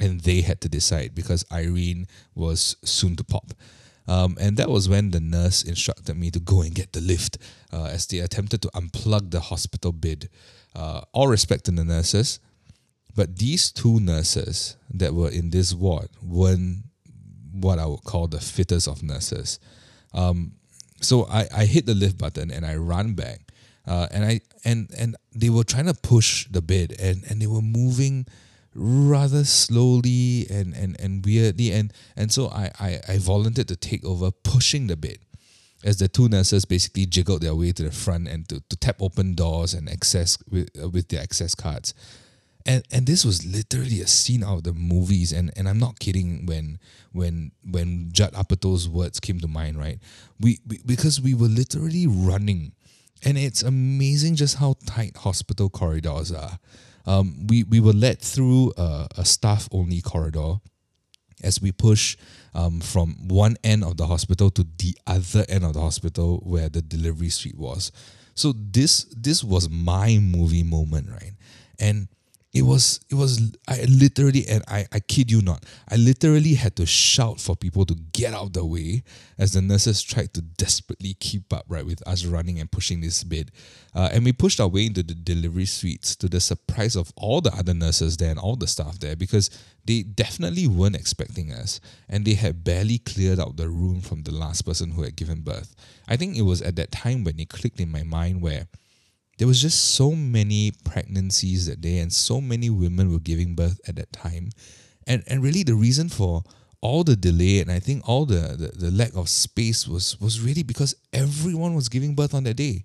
and 0.00 0.20
they 0.20 0.42
had 0.42 0.60
to 0.60 0.68
decide 0.68 1.14
because 1.14 1.44
irene 1.52 2.06
was 2.34 2.76
soon 2.84 3.16
to 3.16 3.24
pop 3.24 3.52
Um, 4.08 4.36
and 4.38 4.56
that 4.56 4.70
was 4.70 4.88
when 4.88 5.10
the 5.10 5.20
nurse 5.20 5.62
instructed 5.62 6.16
me 6.16 6.30
to 6.30 6.38
go 6.38 6.62
and 6.62 6.74
get 6.74 6.92
the 6.92 7.00
lift 7.00 7.38
uh, 7.72 7.86
as 7.86 8.06
they 8.06 8.20
attempted 8.20 8.62
to 8.62 8.68
unplug 8.68 9.30
the 9.30 9.40
hospital 9.40 9.90
bed. 9.90 10.28
Uh, 10.74 11.00
all 11.12 11.26
respect 11.26 11.64
to 11.64 11.72
the 11.72 11.84
nurses, 11.84 12.38
but 13.16 13.38
these 13.38 13.72
two 13.72 13.98
nurses 13.98 14.76
that 14.94 15.12
were 15.14 15.30
in 15.30 15.50
this 15.50 15.74
ward 15.74 16.08
weren't 16.22 16.84
what 17.50 17.78
I 17.78 17.86
would 17.86 18.04
call 18.04 18.28
the 18.28 18.38
fittest 18.38 18.86
of 18.86 19.02
nurses. 19.02 19.58
Um, 20.12 20.52
so 21.00 21.26
I, 21.26 21.48
I 21.52 21.64
hit 21.64 21.86
the 21.86 21.94
lift 21.94 22.18
button 22.18 22.50
and 22.50 22.64
I 22.64 22.76
run 22.76 23.14
back. 23.14 23.40
Uh, 23.86 24.06
and 24.10 24.24
I 24.24 24.40
and 24.64 24.90
and 24.98 25.16
they 25.32 25.48
were 25.48 25.62
trying 25.62 25.86
to 25.86 25.94
push 25.94 26.48
the 26.50 26.60
bed 26.60 26.94
and, 26.98 27.24
and 27.30 27.40
they 27.40 27.46
were 27.46 27.62
moving 27.62 28.26
rather 28.76 29.44
slowly 29.44 30.46
and, 30.50 30.74
and, 30.74 31.00
and 31.00 31.24
weirdly 31.24 31.72
and 31.72 31.92
and 32.16 32.30
so 32.30 32.48
I, 32.48 32.70
I, 32.78 33.00
I 33.08 33.18
volunteered 33.18 33.68
to 33.68 33.76
take 33.76 34.04
over 34.04 34.30
pushing 34.30 34.86
the 34.86 34.96
bed 34.96 35.18
as 35.84 35.98
the 35.98 36.08
two 36.08 36.28
nurses 36.28 36.64
basically 36.64 37.06
jiggled 37.06 37.42
their 37.42 37.54
way 37.54 37.72
to 37.72 37.84
the 37.84 37.92
front 37.92 38.28
and 38.28 38.48
to, 38.48 38.60
to 38.68 38.76
tap 38.76 39.00
open 39.00 39.34
doors 39.34 39.74
and 39.74 39.88
access 39.88 40.38
with, 40.50 40.68
uh, 40.82 40.88
with 40.88 41.08
their 41.08 41.22
access 41.22 41.54
cards. 41.54 41.94
And 42.68 42.82
and 42.90 43.06
this 43.06 43.24
was 43.24 43.46
literally 43.46 44.00
a 44.00 44.08
scene 44.08 44.42
out 44.42 44.58
of 44.58 44.64
the 44.64 44.72
movies 44.72 45.32
and, 45.32 45.52
and 45.56 45.68
I'm 45.68 45.78
not 45.78 46.00
kidding 46.00 46.46
when 46.46 46.80
when 47.12 47.52
when 47.62 48.10
Judd 48.10 48.32
Apatow's 48.32 48.88
words 48.88 49.20
came 49.20 49.38
to 49.40 49.46
mind, 49.46 49.78
right? 49.78 50.00
We, 50.40 50.58
we 50.66 50.80
because 50.84 51.20
we 51.20 51.34
were 51.34 51.46
literally 51.46 52.08
running 52.08 52.72
and 53.24 53.38
it's 53.38 53.62
amazing 53.62 54.34
just 54.34 54.56
how 54.56 54.74
tight 54.84 55.16
hospital 55.18 55.70
corridors 55.70 56.32
are. 56.32 56.58
Um, 57.06 57.46
we, 57.46 57.62
we 57.64 57.80
were 57.80 57.92
led 57.92 58.20
through 58.20 58.72
a, 58.76 59.06
a 59.18 59.24
staff 59.24 59.68
only 59.70 60.00
corridor 60.00 60.56
as 61.42 61.60
we 61.60 61.70
push 61.72 62.16
um, 62.54 62.80
from 62.80 63.28
one 63.28 63.56
end 63.62 63.84
of 63.84 63.96
the 63.96 64.06
hospital 64.06 64.50
to 64.50 64.66
the 64.78 64.96
other 65.06 65.44
end 65.48 65.64
of 65.64 65.74
the 65.74 65.80
hospital 65.80 66.38
where 66.44 66.68
the 66.68 66.82
delivery 66.82 67.28
suite 67.28 67.58
was. 67.58 67.92
So 68.34 68.52
this 68.52 69.04
this 69.16 69.42
was 69.42 69.70
my 69.70 70.18
movie 70.18 70.62
moment, 70.62 71.08
right? 71.10 71.32
And 71.78 72.08
it 72.56 72.62
was 72.62 73.00
it 73.10 73.14
was 73.14 73.52
I 73.68 73.84
literally 73.84 74.46
and 74.48 74.64
I, 74.66 74.86
I 74.90 75.00
kid 75.00 75.30
you 75.30 75.42
not, 75.42 75.62
I 75.90 75.96
literally 75.96 76.54
had 76.54 76.74
to 76.76 76.86
shout 76.86 77.38
for 77.38 77.54
people 77.54 77.84
to 77.84 77.94
get 78.12 78.32
out 78.32 78.44
of 78.44 78.52
the 78.54 78.64
way 78.64 79.02
as 79.36 79.52
the 79.52 79.60
nurses 79.60 80.02
tried 80.02 80.32
to 80.34 80.40
desperately 80.40 81.14
keep 81.20 81.52
up 81.52 81.66
right 81.68 81.84
with 81.84 82.06
us 82.08 82.24
running 82.24 82.58
and 82.58 82.70
pushing 82.70 83.02
this 83.02 83.22
bed. 83.24 83.52
Uh, 83.94 84.08
and 84.10 84.24
we 84.24 84.32
pushed 84.32 84.58
our 84.58 84.68
way 84.68 84.86
into 84.86 85.02
the 85.02 85.12
delivery 85.12 85.66
suites 85.66 86.16
to 86.16 86.28
the 86.28 86.40
surprise 86.40 86.96
of 86.96 87.12
all 87.16 87.42
the 87.42 87.52
other 87.54 87.74
nurses 87.74 88.16
there 88.16 88.30
and 88.30 88.38
all 88.38 88.56
the 88.56 88.66
staff 88.66 88.98
there 89.00 89.16
because 89.16 89.50
they 89.84 90.02
definitely 90.02 90.66
weren't 90.66 90.96
expecting 90.96 91.52
us 91.52 91.78
and 92.08 92.24
they 92.24 92.34
had 92.34 92.64
barely 92.64 92.98
cleared 92.98 93.38
out 93.38 93.58
the 93.58 93.68
room 93.68 94.00
from 94.00 94.22
the 94.22 94.32
last 94.32 94.62
person 94.62 94.92
who 94.92 95.02
had 95.02 95.14
given 95.14 95.42
birth. 95.42 95.76
I 96.08 96.16
think 96.16 96.36
it 96.36 96.42
was 96.42 96.62
at 96.62 96.76
that 96.76 96.90
time 96.90 97.22
when 97.22 97.38
it 97.38 97.50
clicked 97.50 97.80
in 97.80 97.92
my 97.92 98.02
mind 98.02 98.40
where 98.40 98.66
there 99.38 99.46
was 99.46 99.60
just 99.60 99.94
so 99.94 100.12
many 100.12 100.72
pregnancies 100.84 101.66
that 101.66 101.80
day 101.80 101.98
and 101.98 102.12
so 102.12 102.40
many 102.40 102.70
women 102.70 103.12
were 103.12 103.18
giving 103.18 103.54
birth 103.54 103.80
at 103.86 103.96
that 103.96 104.12
time. 104.12 104.50
And 105.06 105.22
and 105.26 105.42
really 105.42 105.62
the 105.62 105.74
reason 105.74 106.08
for 106.08 106.42
all 106.82 107.02
the 107.02 107.16
delay 107.16 107.60
and 107.60 107.72
i 107.72 107.80
think 107.80 108.06
all 108.06 108.26
the, 108.26 108.54
the, 108.56 108.68
the 108.76 108.90
lack 108.90 109.14
of 109.16 109.28
space 109.28 109.88
was 109.88 110.20
was 110.20 110.40
really 110.40 110.62
because 110.62 110.94
everyone 111.12 111.74
was 111.74 111.88
giving 111.88 112.14
birth 112.14 112.34
on 112.34 112.44
that 112.44 112.54
day. 112.54 112.84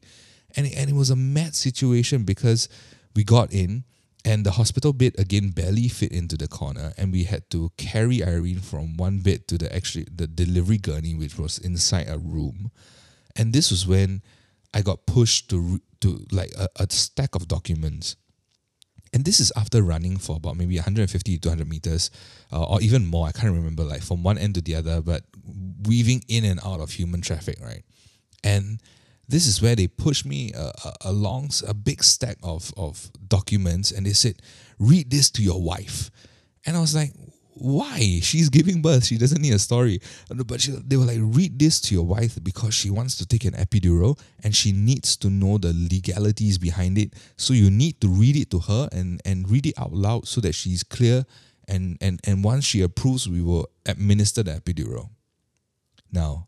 And, 0.55 0.67
and 0.75 0.89
it 0.89 0.95
was 0.95 1.09
a 1.09 1.15
mad 1.15 1.55
situation 1.55 2.23
because 2.23 2.67
we 3.15 3.23
got 3.23 3.53
in 3.53 3.85
and 4.25 4.45
the 4.45 4.51
hospital 4.51 4.93
bed 4.93 5.15
again 5.17 5.49
barely 5.49 5.87
fit 5.87 6.11
into 6.11 6.37
the 6.37 6.47
corner 6.47 6.93
and 6.97 7.11
we 7.11 7.23
had 7.23 7.49
to 7.51 7.71
carry 7.77 8.23
irene 8.23 8.59
from 8.59 8.97
one 8.97 9.19
bed 9.19 9.47
to 9.47 9.57
the 9.57 9.73
actually 9.73 10.07
the 10.13 10.27
delivery 10.27 10.77
gurney 10.77 11.15
which 11.15 11.37
was 11.37 11.57
inside 11.57 12.07
a 12.09 12.17
room. 12.17 12.71
And 13.35 13.53
this 13.53 13.71
was 13.71 13.87
when 13.87 14.21
i 14.73 14.81
got 14.81 15.05
pushed 15.05 15.49
to 15.49 15.79
to 16.01 16.25
like 16.31 16.51
a, 16.57 16.67
a 16.77 16.87
stack 16.89 17.35
of 17.35 17.47
documents. 17.47 18.17
And 19.13 19.25
this 19.25 19.39
is 19.39 19.51
after 19.55 19.81
running 19.81 20.17
for 20.17 20.37
about 20.37 20.57
maybe 20.57 20.75
150 20.75 21.33
to 21.37 21.41
200 21.41 21.67
meters, 21.67 22.11
uh, 22.51 22.63
or 22.63 22.81
even 22.81 23.05
more. 23.05 23.27
I 23.27 23.31
can't 23.31 23.53
remember, 23.53 23.83
like 23.83 24.01
from 24.01 24.23
one 24.23 24.37
end 24.37 24.55
to 24.55 24.61
the 24.61 24.75
other, 24.75 25.01
but 25.01 25.23
weaving 25.83 26.23
in 26.27 26.45
and 26.45 26.59
out 26.65 26.79
of 26.79 26.91
human 26.91 27.21
traffic, 27.21 27.57
right? 27.61 27.83
And 28.43 28.81
this 29.27 29.47
is 29.47 29.61
where 29.61 29.75
they 29.75 29.87
pushed 29.87 30.25
me 30.25 30.53
uh, 30.53 30.71
uh 30.83 30.91
along 31.01 31.51
a 31.67 31.73
big 31.73 32.03
stack 32.03 32.37
of, 32.43 32.73
of 32.75 33.11
documents 33.27 33.91
and 33.91 34.05
they 34.05 34.13
said, 34.13 34.41
read 34.79 35.09
this 35.09 35.29
to 35.31 35.43
your 35.43 35.61
wife. 35.61 36.09
And 36.65 36.77
I 36.77 36.81
was 36.81 36.95
like, 36.95 37.11
why? 37.61 38.19
She's 38.21 38.49
giving 38.49 38.81
birth. 38.81 39.05
She 39.05 39.17
doesn't 39.17 39.41
need 39.41 39.53
a 39.53 39.59
story. 39.59 40.01
But 40.29 40.61
she, 40.61 40.71
they 40.71 40.97
were 40.97 41.05
like, 41.05 41.19
read 41.21 41.59
this 41.59 41.79
to 41.81 41.95
your 41.95 42.05
wife 42.05 42.37
because 42.43 42.73
she 42.73 42.89
wants 42.89 43.15
to 43.17 43.25
take 43.25 43.45
an 43.45 43.53
epidural 43.53 44.19
and 44.43 44.55
she 44.55 44.71
needs 44.71 45.15
to 45.17 45.29
know 45.29 45.57
the 45.57 45.71
legalities 45.73 46.57
behind 46.57 46.97
it. 46.97 47.13
So 47.37 47.53
you 47.53 47.69
need 47.69 48.01
to 48.01 48.07
read 48.07 48.35
it 48.35 48.49
to 48.51 48.59
her 48.59 48.89
and, 48.91 49.21
and 49.25 49.49
read 49.49 49.67
it 49.67 49.77
out 49.77 49.93
loud 49.93 50.27
so 50.27 50.41
that 50.41 50.55
she's 50.55 50.83
clear. 50.83 51.25
And, 51.67 51.97
and, 52.01 52.19
and 52.25 52.43
once 52.43 52.65
she 52.65 52.81
approves, 52.81 53.29
we 53.29 53.41
will 53.41 53.69
administer 53.85 54.43
the 54.43 54.51
epidural. 54.51 55.09
Now, 56.11 56.47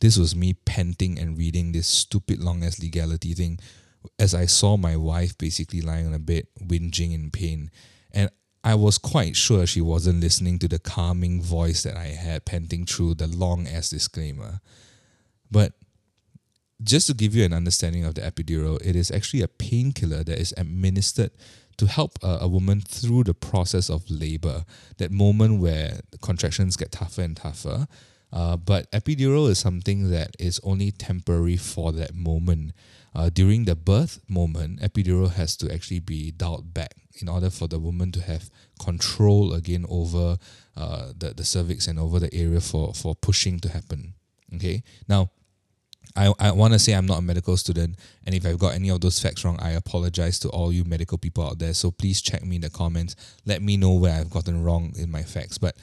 this 0.00 0.16
was 0.16 0.36
me 0.36 0.54
panting 0.54 1.18
and 1.18 1.36
reading 1.36 1.72
this 1.72 1.86
stupid 1.86 2.40
long 2.40 2.64
ass 2.64 2.78
legality 2.80 3.34
thing 3.34 3.58
as 4.18 4.34
I 4.34 4.46
saw 4.46 4.76
my 4.76 4.96
wife 4.96 5.36
basically 5.36 5.82
lying 5.82 6.06
on 6.06 6.14
a 6.14 6.18
bed, 6.18 6.46
whinging 6.60 7.12
in 7.12 7.30
pain. 7.30 7.70
And 8.12 8.30
I 8.62 8.74
was 8.74 8.98
quite 8.98 9.36
sure 9.36 9.66
she 9.66 9.80
wasn't 9.80 10.20
listening 10.20 10.58
to 10.58 10.68
the 10.68 10.78
calming 10.78 11.40
voice 11.40 11.82
that 11.84 11.96
I 11.96 12.08
had 12.08 12.44
panting 12.44 12.84
through 12.84 13.14
the 13.14 13.26
long 13.26 13.66
ass 13.66 13.88
disclaimer. 13.88 14.60
But 15.50 15.72
just 16.82 17.06
to 17.06 17.14
give 17.14 17.34
you 17.34 17.44
an 17.44 17.54
understanding 17.54 18.04
of 18.04 18.14
the 18.14 18.20
epidural, 18.20 18.78
it 18.84 18.96
is 18.96 19.10
actually 19.10 19.42
a 19.42 19.48
painkiller 19.48 20.24
that 20.24 20.38
is 20.38 20.54
administered 20.56 21.30
to 21.78 21.86
help 21.86 22.18
a, 22.22 22.38
a, 22.42 22.48
woman 22.48 22.80
through 22.82 23.24
the 23.24 23.32
process 23.32 23.88
of 23.88 24.10
labor, 24.10 24.64
that 24.98 25.10
moment 25.10 25.60
where 25.60 26.00
contractions 26.20 26.76
get 26.76 26.92
tougher 26.92 27.22
and 27.22 27.38
tougher. 27.38 27.88
Uh, 28.32 28.56
but 28.56 28.90
epidural 28.92 29.48
is 29.48 29.58
something 29.58 30.10
that 30.10 30.36
is 30.38 30.60
only 30.62 30.90
temporary 30.90 31.56
for 31.56 31.92
that 31.92 32.14
moment. 32.14 32.72
Uh, 33.14 33.30
during 33.32 33.64
the 33.64 33.74
birth 33.74 34.20
moment, 34.28 34.80
epidural 34.80 35.32
has 35.32 35.56
to 35.56 35.72
actually 35.72 36.00
be 36.00 36.30
dialed 36.30 36.72
back 36.74 36.94
in 37.20 37.28
order 37.28 37.50
for 37.50 37.68
the 37.68 37.78
woman 37.78 38.12
to 38.12 38.22
have 38.22 38.50
control 38.78 39.52
again 39.52 39.84
over 39.88 40.38
uh, 40.76 41.12
the, 41.16 41.34
the 41.34 41.44
cervix 41.44 41.86
and 41.86 41.98
over 41.98 42.18
the 42.18 42.32
area 42.34 42.60
for, 42.60 42.94
for 42.94 43.14
pushing 43.14 43.58
to 43.60 43.68
happen. 43.68 44.14
Okay, 44.54 44.82
now 45.08 45.30
I, 46.16 46.32
I 46.38 46.52
want 46.52 46.72
to 46.72 46.78
say 46.78 46.92
I'm 46.92 47.06
not 47.06 47.18
a 47.18 47.22
medical 47.22 47.56
student, 47.56 47.96
and 48.24 48.34
if 48.34 48.44
I've 48.44 48.58
got 48.58 48.74
any 48.74 48.90
of 48.90 49.00
those 49.00 49.20
facts 49.20 49.44
wrong, 49.44 49.58
I 49.60 49.70
apologize 49.70 50.38
to 50.40 50.48
all 50.48 50.72
you 50.72 50.84
medical 50.84 51.18
people 51.18 51.46
out 51.46 51.58
there. 51.58 51.74
So 51.74 51.90
please 51.90 52.20
check 52.20 52.44
me 52.44 52.56
in 52.56 52.62
the 52.62 52.70
comments. 52.70 53.14
Let 53.46 53.62
me 53.62 53.76
know 53.76 53.92
where 53.94 54.18
I've 54.18 54.30
gotten 54.30 54.64
wrong 54.64 54.92
in 54.98 55.10
my 55.10 55.22
facts. 55.22 55.58
But 55.58 55.76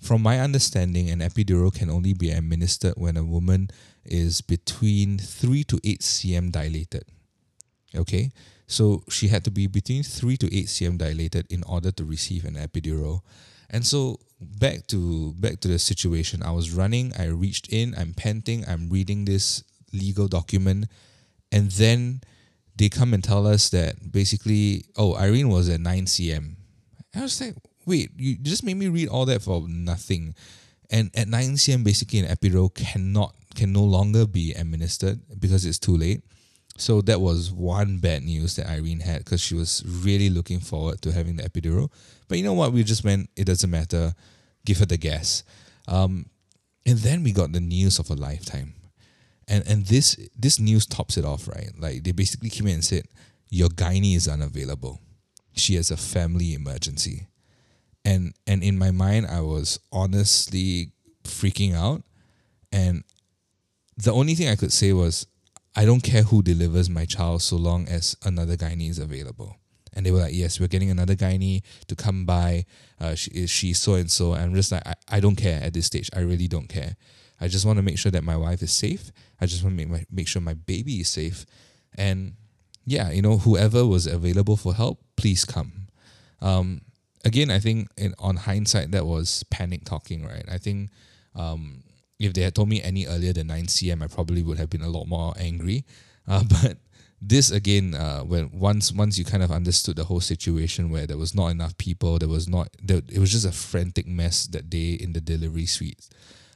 from 0.00 0.22
my 0.22 0.40
understanding, 0.40 1.10
an 1.10 1.20
epidural 1.20 1.74
can 1.74 1.90
only 1.90 2.12
be 2.12 2.30
administered 2.30 2.94
when 2.96 3.16
a 3.16 3.24
woman 3.24 3.68
is 4.04 4.40
between 4.40 5.18
3 5.18 5.64
to 5.64 5.80
8 5.84 6.00
cm 6.00 6.52
dilated. 6.52 7.04
Okay, 7.94 8.30
so 8.68 9.02
she 9.08 9.28
had 9.28 9.44
to 9.44 9.50
be 9.50 9.66
between 9.66 10.02
3 10.02 10.36
to 10.36 10.46
8 10.46 10.66
cm 10.66 10.98
dilated 10.98 11.46
in 11.50 11.64
order 11.64 11.90
to 11.90 12.04
receive 12.04 12.44
an 12.44 12.54
epidural. 12.54 13.22
And 13.70 13.84
so 13.84 14.20
back 14.40 14.86
to 14.88 15.32
back 15.34 15.60
to 15.60 15.68
the 15.68 15.78
situation. 15.78 16.42
I 16.42 16.52
was 16.52 16.70
running, 16.70 17.12
I 17.18 17.26
reached 17.26 17.72
in, 17.72 17.94
I'm 17.96 18.14
panting, 18.14 18.64
I'm 18.68 18.88
reading 18.88 19.24
this 19.24 19.64
legal 19.92 20.28
document, 20.28 20.86
and 21.50 21.70
then 21.72 22.20
they 22.76 22.88
come 22.88 23.14
and 23.14 23.24
tell 23.24 23.46
us 23.46 23.70
that 23.70 24.12
basically, 24.12 24.84
oh, 24.96 25.16
Irene 25.16 25.48
was 25.48 25.68
at 25.68 25.80
9 25.80 26.04
cm. 26.04 26.54
I 27.16 27.22
was 27.22 27.40
like, 27.40 27.56
wait, 27.86 28.10
you 28.16 28.36
just 28.36 28.62
made 28.62 28.76
me 28.76 28.88
read 28.88 29.08
all 29.08 29.26
that 29.26 29.42
for 29.42 29.66
nothing. 29.66 30.34
And 30.90 31.10
at 31.16 31.26
9 31.26 31.54
cm, 31.54 31.84
basically, 31.84 32.20
an 32.20 32.26
epidural 32.26 32.72
cannot 32.72 33.34
can 33.54 33.72
no 33.72 33.82
longer 33.82 34.26
be 34.26 34.52
administered 34.52 35.20
because 35.40 35.64
it's 35.64 35.80
too 35.80 35.96
late. 35.96 36.22
So 36.78 37.00
that 37.02 37.20
was 37.20 37.50
one 37.50 37.98
bad 37.98 38.22
news 38.22 38.54
that 38.56 38.68
Irene 38.68 39.00
had 39.00 39.24
because 39.24 39.40
she 39.40 39.54
was 39.54 39.82
really 39.84 40.30
looking 40.30 40.60
forward 40.60 41.02
to 41.02 41.12
having 41.12 41.36
the 41.36 41.42
epidural. 41.42 41.90
But 42.28 42.38
you 42.38 42.44
know 42.44 42.52
what? 42.52 42.72
We 42.72 42.84
just 42.84 43.04
went, 43.04 43.30
it 43.36 43.44
doesn't 43.44 43.68
matter, 43.68 44.14
give 44.64 44.78
her 44.78 44.86
the 44.86 44.96
gas. 44.96 45.42
Um, 45.88 46.26
and 46.86 46.98
then 46.98 47.24
we 47.24 47.32
got 47.32 47.52
the 47.52 47.60
news 47.60 47.98
of 47.98 48.10
a 48.10 48.14
lifetime. 48.14 48.74
And 49.48 49.66
and 49.66 49.86
this 49.86 50.16
this 50.36 50.60
news 50.60 50.86
tops 50.86 51.16
it 51.16 51.24
off, 51.24 51.48
right? 51.48 51.70
Like 51.78 52.04
they 52.04 52.12
basically 52.12 52.50
came 52.50 52.66
in 52.66 52.74
and 52.74 52.84
said, 52.84 53.04
Your 53.50 53.68
gynae 53.70 54.14
is 54.14 54.28
unavailable. 54.28 55.00
She 55.54 55.74
has 55.76 55.90
a 55.90 55.96
family 55.96 56.54
emergency. 56.54 57.26
And 58.04 58.34
and 58.46 58.62
in 58.62 58.78
my 58.78 58.90
mind 58.90 59.26
I 59.26 59.40
was 59.40 59.80
honestly 59.90 60.92
freaking 61.24 61.74
out. 61.74 62.04
And 62.70 63.04
the 63.96 64.12
only 64.12 64.34
thing 64.34 64.48
I 64.48 64.56
could 64.56 64.72
say 64.72 64.92
was, 64.92 65.26
I 65.78 65.84
don't 65.84 66.00
care 66.00 66.24
who 66.24 66.42
delivers 66.42 66.90
my 66.90 67.04
child 67.04 67.40
so 67.40 67.54
long 67.54 67.86
as 67.86 68.16
another 68.24 68.56
gynae 68.56 68.90
is 68.90 68.98
available. 68.98 69.54
And 69.92 70.04
they 70.04 70.10
were 70.10 70.18
like, 70.18 70.34
yes, 70.34 70.58
we're 70.58 70.66
getting 70.66 70.90
another 70.90 71.14
gynae 71.14 71.62
to 71.86 71.94
come 71.94 72.26
by. 72.26 72.64
Uh, 73.00 73.14
she 73.14 73.30
is 73.30 73.78
so 73.78 73.94
and 73.94 74.10
so. 74.10 74.32
And 74.32 74.42
I'm 74.42 74.54
just 74.56 74.72
like, 74.72 74.84
I, 74.84 74.94
I 75.08 75.20
don't 75.20 75.36
care 75.36 75.62
at 75.62 75.74
this 75.74 75.86
stage. 75.86 76.10
I 76.12 76.18
really 76.18 76.48
don't 76.48 76.68
care. 76.68 76.96
I 77.40 77.46
just 77.46 77.64
want 77.64 77.76
to 77.76 77.84
make 77.84 77.96
sure 77.96 78.10
that 78.10 78.24
my 78.24 78.36
wife 78.36 78.60
is 78.60 78.72
safe. 78.72 79.12
I 79.40 79.46
just 79.46 79.62
want 79.62 79.78
to 79.78 79.86
make 79.86 79.88
my, 79.88 80.04
make 80.10 80.26
sure 80.26 80.42
my 80.42 80.54
baby 80.54 80.94
is 80.94 81.08
safe. 81.08 81.46
And 81.96 82.32
yeah, 82.84 83.12
you 83.12 83.22
know, 83.22 83.38
whoever 83.38 83.86
was 83.86 84.08
available 84.08 84.56
for 84.56 84.74
help, 84.74 85.00
please 85.16 85.44
come. 85.44 85.86
Um, 86.40 86.80
again, 87.24 87.52
I 87.52 87.60
think 87.60 87.88
in, 87.96 88.16
on 88.18 88.34
hindsight, 88.34 88.90
that 88.90 89.06
was 89.06 89.44
panic 89.44 89.84
talking, 89.84 90.26
right? 90.26 90.44
I 90.50 90.58
think 90.58 90.90
um, 91.36 91.84
if 92.18 92.32
they 92.32 92.42
had 92.42 92.54
told 92.54 92.68
me 92.68 92.82
any 92.82 93.06
earlier 93.06 93.32
than 93.32 93.46
9 93.46 93.66
cm, 93.66 94.02
I 94.02 94.06
probably 94.08 94.42
would 94.42 94.58
have 94.58 94.70
been 94.70 94.82
a 94.82 94.88
lot 94.88 95.06
more 95.06 95.34
angry. 95.38 95.84
Uh, 96.26 96.44
but 96.62 96.78
this 97.20 97.50
again, 97.50 97.94
uh, 97.94 98.20
when 98.20 98.50
once 98.52 98.92
once 98.92 99.18
you 99.18 99.24
kind 99.24 99.42
of 99.42 99.50
understood 99.50 99.96
the 99.96 100.04
whole 100.04 100.20
situation 100.20 100.90
where 100.90 101.06
there 101.06 101.16
was 101.16 101.34
not 101.34 101.48
enough 101.48 101.76
people, 101.76 102.18
there 102.18 102.28
was 102.28 102.48
not 102.48 102.68
there, 102.82 103.02
it 103.08 103.18
was 103.18 103.32
just 103.32 103.46
a 103.46 103.52
frantic 103.52 104.06
mess 104.06 104.46
that 104.46 104.70
day 104.70 104.92
in 104.92 105.12
the 105.12 105.20
delivery 105.20 105.66
suite. 105.66 106.08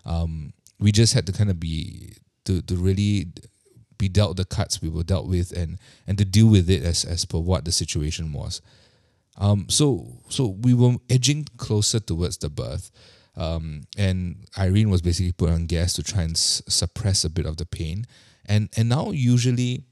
Um, 0.05 0.53
we 0.79 0.93
just 0.93 1.15
had 1.15 1.27
to 1.27 1.33
kind 1.33 1.51
of 1.51 1.59
be 1.59 2.15
to 2.45 2.63
to 2.63 2.77
really 2.77 3.33
be 3.99 4.09
dealt 4.09 4.37
the 4.37 4.45
cuts 4.45 4.81
we 4.81 4.89
were 4.89 5.03
dealt 5.03 5.29
with 5.29 5.53
and 5.53 5.79
and 6.07 6.19
to 6.19 6.25
deal 6.25 6.49
with 6.49 6.71
it 6.71 6.83
as 6.85 7.05
as 7.05 7.25
per 7.25 7.39
what 7.39 7.65
the 7.65 7.73
situation 7.73 8.33
was. 8.33 8.63
Um, 9.39 9.67
so 9.69 10.19
so 10.29 10.47
we 10.47 10.75
were 10.75 10.97
edging 11.11 11.47
closer 11.57 11.99
towards 11.99 12.37
the 12.37 12.51
birth. 12.51 12.91
Um, 13.37 13.83
and 13.97 14.47
Irene 14.59 14.91
was 14.91 15.03
basically 15.03 15.33
put 15.33 15.51
on 15.51 15.67
gas 15.67 15.95
to 15.95 16.03
try 16.03 16.23
and 16.23 16.33
s- 16.33 16.63
suppress 16.69 17.25
a 17.25 17.31
bit 17.31 17.47
of 17.47 17.57
the 17.57 17.67
pain. 17.67 18.07
And 18.45 18.69
and 18.77 18.89
now 18.89 19.11
usually 19.11 19.85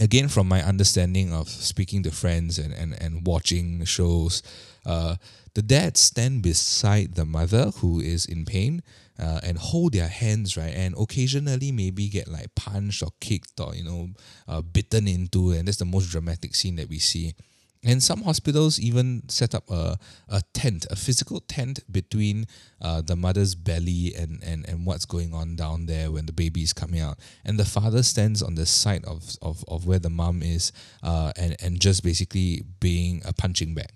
again 0.00 0.28
from 0.28 0.48
my 0.48 0.62
understanding 0.62 1.32
of 1.32 1.48
speaking 1.48 2.02
to 2.04 2.10
friends 2.10 2.58
and, 2.58 2.72
and, 2.72 3.00
and 3.00 3.26
watching 3.26 3.84
shows 3.84 4.42
uh, 4.86 5.16
the 5.54 5.62
dads 5.62 6.00
stand 6.00 6.42
beside 6.42 7.14
the 7.14 7.24
mother 7.24 7.70
who 7.78 7.98
is 8.00 8.24
in 8.24 8.44
pain 8.44 8.82
uh, 9.18 9.40
and 9.42 9.58
hold 9.58 9.92
their 9.94 10.08
hands 10.08 10.56
right? 10.56 10.74
And 10.74 10.94
occasionally 10.98 11.72
maybe 11.72 12.08
get 12.08 12.28
like 12.28 12.54
punched 12.54 13.02
or 13.02 13.10
kicked 13.20 13.58
or 13.58 13.74
you 13.74 13.84
know 13.84 14.08
uh, 14.46 14.60
bitten 14.60 15.08
into. 15.08 15.52
And 15.52 15.66
that's 15.66 15.78
the 15.78 15.84
most 15.84 16.10
dramatic 16.10 16.54
scene 16.54 16.76
that 16.76 16.88
we 16.88 16.98
see 16.98 17.34
and 17.82 18.02
some 18.02 18.22
hospitals 18.22 18.78
even 18.78 19.26
set 19.28 19.54
up 19.54 19.70
a, 19.70 19.98
a 20.28 20.42
tent, 20.52 20.86
a 20.90 20.96
physical 20.96 21.40
tent 21.40 21.80
between 21.90 22.46
uh, 22.82 23.00
the 23.00 23.16
mother's 23.16 23.54
belly 23.54 24.12
and, 24.14 24.42
and, 24.44 24.68
and 24.68 24.84
what's 24.84 25.06
going 25.06 25.32
on 25.32 25.56
down 25.56 25.86
there 25.86 26.10
when 26.10 26.26
the 26.26 26.32
baby 26.32 26.62
is 26.62 26.74
coming 26.74 27.00
out. 27.00 27.18
And 27.42 27.58
the 27.58 27.64
father 27.64 28.02
stands 28.02 28.42
on 28.42 28.54
the 28.54 28.66
side 28.66 29.04
of, 29.06 29.34
of, 29.40 29.64
of 29.66 29.86
where 29.86 29.98
the 29.98 30.10
mom 30.10 30.42
is 30.42 30.72
uh, 31.02 31.32
and, 31.36 31.56
and 31.62 31.80
just 31.80 32.04
basically 32.04 32.64
being 32.80 33.22
a 33.24 33.32
punching 33.32 33.74
bag. 33.74 33.92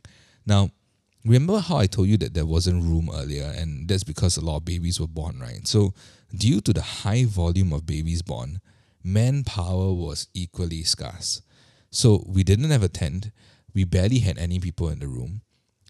Now, 0.46 0.70
remember 1.22 1.58
how 1.58 1.76
I 1.76 1.86
told 1.86 2.08
you 2.08 2.16
that 2.18 2.32
there 2.32 2.46
wasn't 2.46 2.84
room 2.84 3.10
earlier, 3.12 3.52
and 3.54 3.86
that's 3.86 4.04
because 4.04 4.38
a 4.38 4.44
lot 4.44 4.56
of 4.56 4.64
babies 4.64 4.98
were 4.98 5.06
born, 5.06 5.38
right? 5.40 5.66
So, 5.66 5.92
due 6.34 6.62
to 6.62 6.72
the 6.72 6.82
high 6.82 7.24
volume 7.26 7.72
of 7.72 7.84
babies 7.84 8.22
born, 8.22 8.60
manpower 9.02 9.92
was 9.92 10.28
equally 10.32 10.84
scarce. 10.84 11.42
So, 11.90 12.24
we 12.26 12.42
didn't 12.44 12.70
have 12.70 12.82
a 12.82 12.88
tent 12.88 13.30
we 13.74 13.84
barely 13.84 14.20
had 14.20 14.38
any 14.38 14.60
people 14.60 14.88
in 14.88 15.00
the 15.00 15.08
room. 15.08 15.42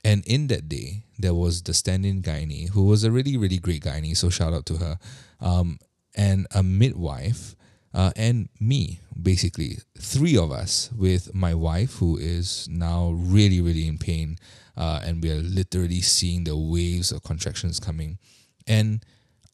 And 0.04 0.24
in 0.26 0.48
that 0.48 0.68
day, 0.68 1.04
there 1.18 1.34
was 1.34 1.62
the 1.62 1.72
stand-in 1.72 2.22
gynae, 2.22 2.70
who 2.70 2.84
was 2.84 3.04
a 3.04 3.10
really, 3.10 3.36
really 3.36 3.58
great 3.58 3.84
gynae, 3.84 4.16
so 4.16 4.28
shout 4.28 4.52
out 4.52 4.66
to 4.66 4.76
her, 4.76 4.98
um, 5.40 5.78
and 6.14 6.46
a 6.54 6.62
midwife, 6.62 7.56
uh, 7.94 8.12
and 8.16 8.48
me, 8.60 9.00
basically. 9.20 9.78
Three 9.98 10.36
of 10.36 10.52
us, 10.52 10.90
with 10.96 11.34
my 11.34 11.54
wife, 11.54 11.94
who 11.96 12.18
is 12.18 12.68
now 12.68 13.12
really, 13.14 13.60
really 13.60 13.88
in 13.88 13.98
pain, 13.98 14.36
uh, 14.76 15.00
and 15.02 15.22
we 15.22 15.30
are 15.30 15.40
literally 15.40 16.00
seeing 16.00 16.44
the 16.44 16.56
waves 16.56 17.12
of 17.12 17.22
contractions 17.22 17.80
coming. 17.80 18.18
And 18.66 19.04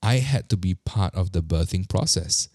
I 0.03 0.17
had 0.17 0.49
to 0.49 0.57
be 0.57 0.75
part 0.75 1.15
of 1.15 1.33
the 1.33 1.43
birthing 1.43 1.89
process. 1.89 2.49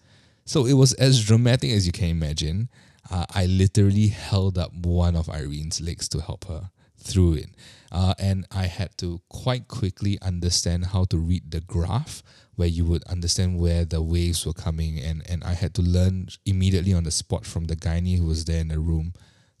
So 0.44 0.66
it 0.66 0.74
was 0.74 0.92
as 0.94 1.24
dramatic 1.24 1.70
as 1.70 1.86
you 1.86 1.92
can 1.92 2.08
imagine 2.08 2.68
uh, 3.10 3.26
I 3.34 3.46
literally 3.46 4.08
held 4.08 4.58
up 4.58 4.72
one 4.74 5.16
of 5.16 5.28
Irene's 5.28 5.80
legs 5.80 6.08
to 6.10 6.20
help 6.20 6.46
her 6.46 6.70
through 6.98 7.34
it. 7.34 7.50
Uh, 7.92 8.14
and 8.18 8.46
I 8.50 8.64
had 8.64 8.96
to 8.98 9.20
quite 9.28 9.68
quickly 9.68 10.18
understand 10.20 10.86
how 10.86 11.04
to 11.04 11.18
read 11.18 11.50
the 11.50 11.60
graph 11.60 12.22
where 12.56 12.68
you 12.68 12.84
would 12.84 13.04
understand 13.04 13.60
where 13.60 13.84
the 13.84 14.02
waves 14.02 14.44
were 14.44 14.52
coming. 14.52 14.98
And, 14.98 15.22
and 15.28 15.44
I 15.44 15.52
had 15.52 15.74
to 15.74 15.82
learn 15.82 16.28
immediately 16.44 16.92
on 16.92 17.04
the 17.04 17.10
spot 17.10 17.46
from 17.46 17.66
the 17.66 17.76
gynae 17.76 18.18
who 18.18 18.26
was 18.26 18.44
there 18.44 18.60
in 18.60 18.68
the 18.68 18.78
room 18.78 19.12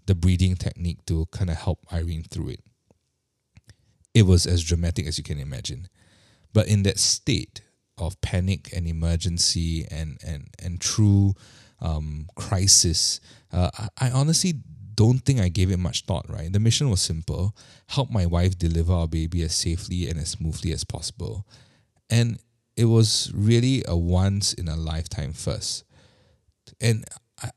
the 0.06 0.14
breathing 0.14 0.54
technique 0.54 1.04
to 1.06 1.26
kind 1.26 1.50
of 1.50 1.56
help 1.56 1.84
Irene 1.92 2.22
through 2.22 2.50
it. 2.50 2.60
It 4.14 4.22
was 4.22 4.46
as 4.46 4.64
dramatic 4.64 5.06
as 5.06 5.18
you 5.18 5.24
can 5.24 5.38
imagine. 5.38 5.88
But 6.52 6.68
in 6.68 6.84
that 6.84 6.98
state 6.98 7.60
of 7.98 8.20
panic 8.20 8.70
and 8.74 8.86
emergency 8.86 9.86
and, 9.90 10.18
and, 10.24 10.48
and 10.62 10.80
true 10.80 11.34
um, 11.80 12.28
crisis, 12.34 13.20
uh, 13.52 13.70
I, 13.98 14.10
honestly 14.10 14.54
don't 14.94 15.18
think 15.18 15.40
I 15.40 15.48
gave 15.48 15.70
it 15.70 15.78
much 15.78 16.04
thought, 16.04 16.28
right? 16.28 16.52
The 16.52 16.60
mission 16.60 16.90
was 16.90 17.02
simple 17.02 17.54
help 17.88 18.10
my 18.10 18.26
wife 18.26 18.58
deliver 18.58 18.92
our 18.92 19.06
baby 19.06 19.42
as 19.42 19.54
safely 19.54 20.08
and 20.08 20.18
as 20.18 20.30
smoothly 20.30 20.72
as 20.72 20.84
possible. 20.84 21.46
And 22.10 22.40
it 22.76 22.86
was 22.86 23.30
really 23.34 23.84
a 23.86 23.96
once 23.96 24.52
in 24.52 24.68
a 24.68 24.76
lifetime 24.76 25.32
first. 25.32 25.84
And 26.80 27.04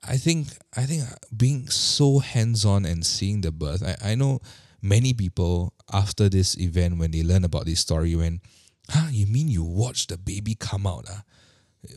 I, 0.04 0.18
think 0.18 0.48
I 0.76 0.84
think 0.84 1.04
being 1.36 1.70
so 1.70 2.20
hands 2.20 2.66
on 2.66 2.86
and 2.86 3.06
seeing 3.06 3.42
the 3.42 3.52
birth, 3.52 3.84
I, 3.84 4.12
I 4.12 4.16
know 4.16 4.40
many 4.82 5.14
people 5.14 5.74
after 5.92 6.30
this 6.30 6.58
event 6.58 7.00
when 7.00 7.12
they 7.12 7.24
learn 7.24 7.44
about 7.44 7.66
this 7.66 7.80
story 7.80 8.16
when, 8.16 8.42
huh, 8.90 9.10
you 9.12 9.26
mean 9.26 9.48
you 9.48 9.64
watched 9.64 10.10
the 10.10 10.18
baby 10.18 10.56
come 10.56 10.86
out? 10.86 11.06
Uh? 11.10 11.22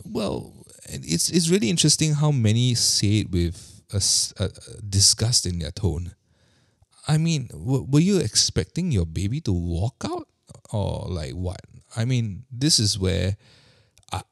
Well, 0.05 0.67
it's 0.89 1.31
it's 1.31 1.49
really 1.49 1.71
interesting 1.71 2.15
how 2.15 2.31
many 2.31 2.75
say 2.75 3.21
it 3.21 3.31
with 3.31 3.83
a, 3.93 4.03
a, 4.43 4.51
disgust 4.89 5.47
in 5.47 5.59
their 5.59 5.71
tone. 5.71 6.15
I 7.09 7.19
mean, 7.19 7.49
w- 7.49 7.87
were 7.89 8.01
you 8.01 8.19
expecting 8.19 8.93
your 8.93 9.07
baby 9.07 9.41
to 9.43 9.53
walk 9.53 10.05
out 10.05 10.29
or 10.73 11.07
like 11.09 11.33
what? 11.33 11.61
I 11.97 12.05
mean, 12.05 12.45
this 12.51 12.79
is 12.79 12.99
where 12.99 13.37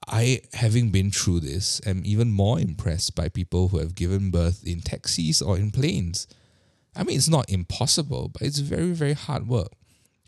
I, 0.07 0.43
having 0.53 0.91
been 0.91 1.11
through 1.11 1.41
this, 1.41 1.81
am 1.87 2.03
even 2.05 2.31
more 2.31 2.61
impressed 2.61 3.15
by 3.15 3.29
people 3.29 3.69
who 3.69 3.79
have 3.79 3.95
given 3.95 4.31
birth 4.31 4.63
in 4.65 4.81
taxis 4.81 5.41
or 5.41 5.57
in 5.57 5.71
planes. 5.71 6.27
I 6.95 7.03
mean, 7.05 7.17
it's 7.17 7.29
not 7.29 7.49
impossible, 7.49 8.29
but 8.29 8.43
it's 8.43 8.59
very, 8.59 8.93
very 8.93 9.15
hard 9.15 9.49
work. 9.49 9.73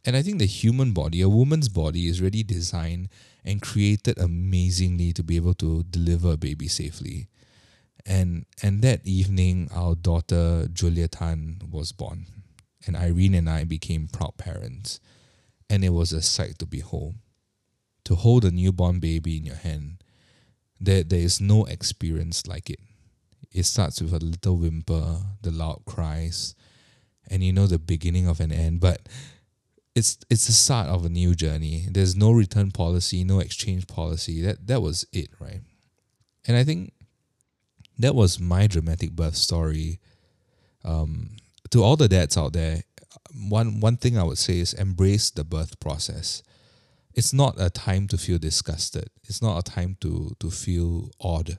And 0.04 0.16
I 0.16 0.22
think 0.22 0.38
the 0.38 0.46
human 0.46 0.92
body, 0.92 1.20
a 1.20 1.28
woman's 1.28 1.68
body, 1.68 2.06
is 2.06 2.20
really 2.20 2.42
designed 2.42 3.08
and 3.44 3.60
created 3.60 4.18
amazingly 4.18 5.12
to 5.12 5.22
be 5.22 5.36
able 5.36 5.54
to 5.54 5.82
deliver 5.84 6.32
a 6.32 6.36
baby 6.36 6.68
safely. 6.68 7.28
And 8.04 8.46
and 8.62 8.82
that 8.82 9.06
evening, 9.06 9.68
our 9.72 9.94
daughter 9.94 10.68
Julia 10.72 11.08
Tan 11.08 11.60
was 11.70 11.92
born, 11.92 12.26
and 12.86 12.96
Irene 12.96 13.34
and 13.34 13.48
I 13.48 13.64
became 13.64 14.08
proud 14.08 14.36
parents, 14.38 14.98
and 15.70 15.84
it 15.84 15.90
was 15.90 16.12
a 16.12 16.22
sight 16.22 16.58
to 16.58 16.66
behold. 16.66 17.14
To 18.06 18.16
hold 18.16 18.44
a 18.44 18.50
newborn 18.50 18.98
baby 18.98 19.36
in 19.36 19.44
your 19.44 19.56
hand, 19.56 20.02
there 20.80 21.04
there 21.04 21.20
is 21.20 21.40
no 21.40 21.64
experience 21.66 22.46
like 22.48 22.70
it. 22.70 22.80
It 23.52 23.64
starts 23.64 24.00
with 24.00 24.12
a 24.12 24.18
little 24.18 24.56
whimper, 24.56 25.18
the 25.42 25.52
loud 25.52 25.82
cries, 25.86 26.56
and 27.28 27.44
you 27.44 27.52
know 27.52 27.66
the 27.66 27.78
beginning 27.78 28.26
of 28.26 28.40
an 28.40 28.50
end, 28.50 28.80
but 28.80 29.08
it's 29.94 30.18
it's 30.30 30.46
the 30.46 30.52
start 30.52 30.88
of 30.88 31.04
a 31.04 31.08
new 31.08 31.34
journey. 31.34 31.86
There's 31.90 32.16
no 32.16 32.30
return 32.30 32.70
policy, 32.70 33.24
no 33.24 33.40
exchange 33.40 33.86
policy. 33.86 34.40
That 34.40 34.66
that 34.66 34.80
was 34.80 35.06
it, 35.12 35.30
right? 35.38 35.60
And 36.46 36.56
I 36.56 36.64
think 36.64 36.92
that 37.98 38.14
was 38.14 38.40
my 38.40 38.66
dramatic 38.66 39.12
birth 39.12 39.36
story. 39.36 40.00
Um, 40.84 41.36
to 41.70 41.82
all 41.82 41.96
the 41.96 42.08
dads 42.08 42.36
out 42.36 42.54
there, 42.54 42.84
one 43.34 43.80
one 43.80 43.96
thing 43.96 44.16
I 44.16 44.22
would 44.22 44.38
say 44.38 44.58
is 44.58 44.72
embrace 44.72 45.30
the 45.30 45.44
birth 45.44 45.78
process. 45.78 46.42
It's 47.14 47.34
not 47.34 47.60
a 47.60 47.68
time 47.68 48.08
to 48.08 48.16
feel 48.16 48.38
disgusted. 48.38 49.10
It's 49.24 49.42
not 49.42 49.58
a 49.58 49.70
time 49.70 49.96
to 50.00 50.34
to 50.40 50.50
feel 50.50 51.10
odd. 51.20 51.58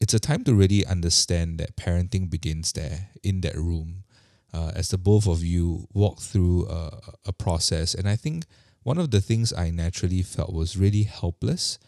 It's 0.00 0.14
a 0.14 0.20
time 0.20 0.44
to 0.44 0.54
really 0.54 0.86
understand 0.86 1.58
that 1.58 1.76
parenting 1.76 2.30
begins 2.30 2.72
there 2.72 3.10
in 3.22 3.40
that 3.42 3.56
room 3.56 4.04
uh, 4.52 4.72
as 4.74 4.88
the 4.88 4.98
both 4.98 5.26
of 5.26 5.44
you 5.44 5.86
walk 5.92 6.20
through 6.20 6.66
a, 6.68 7.00
a 7.26 7.32
process. 7.32 7.94
And 7.94 8.08
I 8.08 8.16
think 8.16 8.44
one 8.82 8.98
of 8.98 9.10
the 9.10 9.20
things 9.20 9.52
I 9.52 9.70
naturally 9.70 10.22
felt 10.22 10.52
was 10.52 10.76
really 10.76 11.04
helpless 11.04 11.78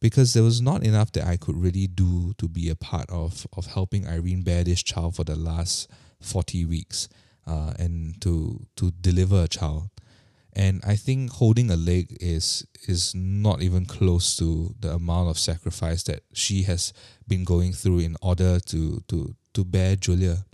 because 0.00 0.32
there 0.32 0.42
was 0.42 0.60
not 0.60 0.82
enough 0.82 1.12
that 1.12 1.26
I 1.26 1.36
could 1.36 1.56
really 1.56 1.86
do 1.86 2.32
to 2.38 2.48
be 2.48 2.70
a 2.70 2.74
part 2.74 3.08
of, 3.10 3.46
of 3.56 3.66
helping 3.66 4.06
Irene 4.06 4.42
bear 4.42 4.64
this 4.64 4.82
child 4.82 5.16
for 5.16 5.24
the 5.24 5.36
last 5.36 5.88
40 6.20 6.64
weeks 6.64 7.08
uh, 7.46 7.74
and 7.78 8.20
to, 8.22 8.66
to 8.76 8.90
deliver 8.90 9.44
a 9.44 9.48
child. 9.48 9.90
And 10.52 10.80
I 10.84 10.96
think 10.96 11.30
holding 11.30 11.70
a 11.70 11.76
leg 11.76 12.16
is 12.20 12.66
is 12.88 13.14
not 13.14 13.62
even 13.62 13.86
close 13.86 14.34
to 14.36 14.74
the 14.80 14.92
amount 14.92 15.30
of 15.30 15.38
sacrifice 15.38 16.02
that 16.04 16.22
she 16.32 16.62
has 16.64 16.92
been 17.28 17.44
going 17.44 17.72
through 17.72 18.00
in 18.00 18.16
order 18.20 18.58
to 18.58 19.00
to 19.08 19.36
to 19.54 19.64
bear 19.64 19.96
Julia. 19.96 20.44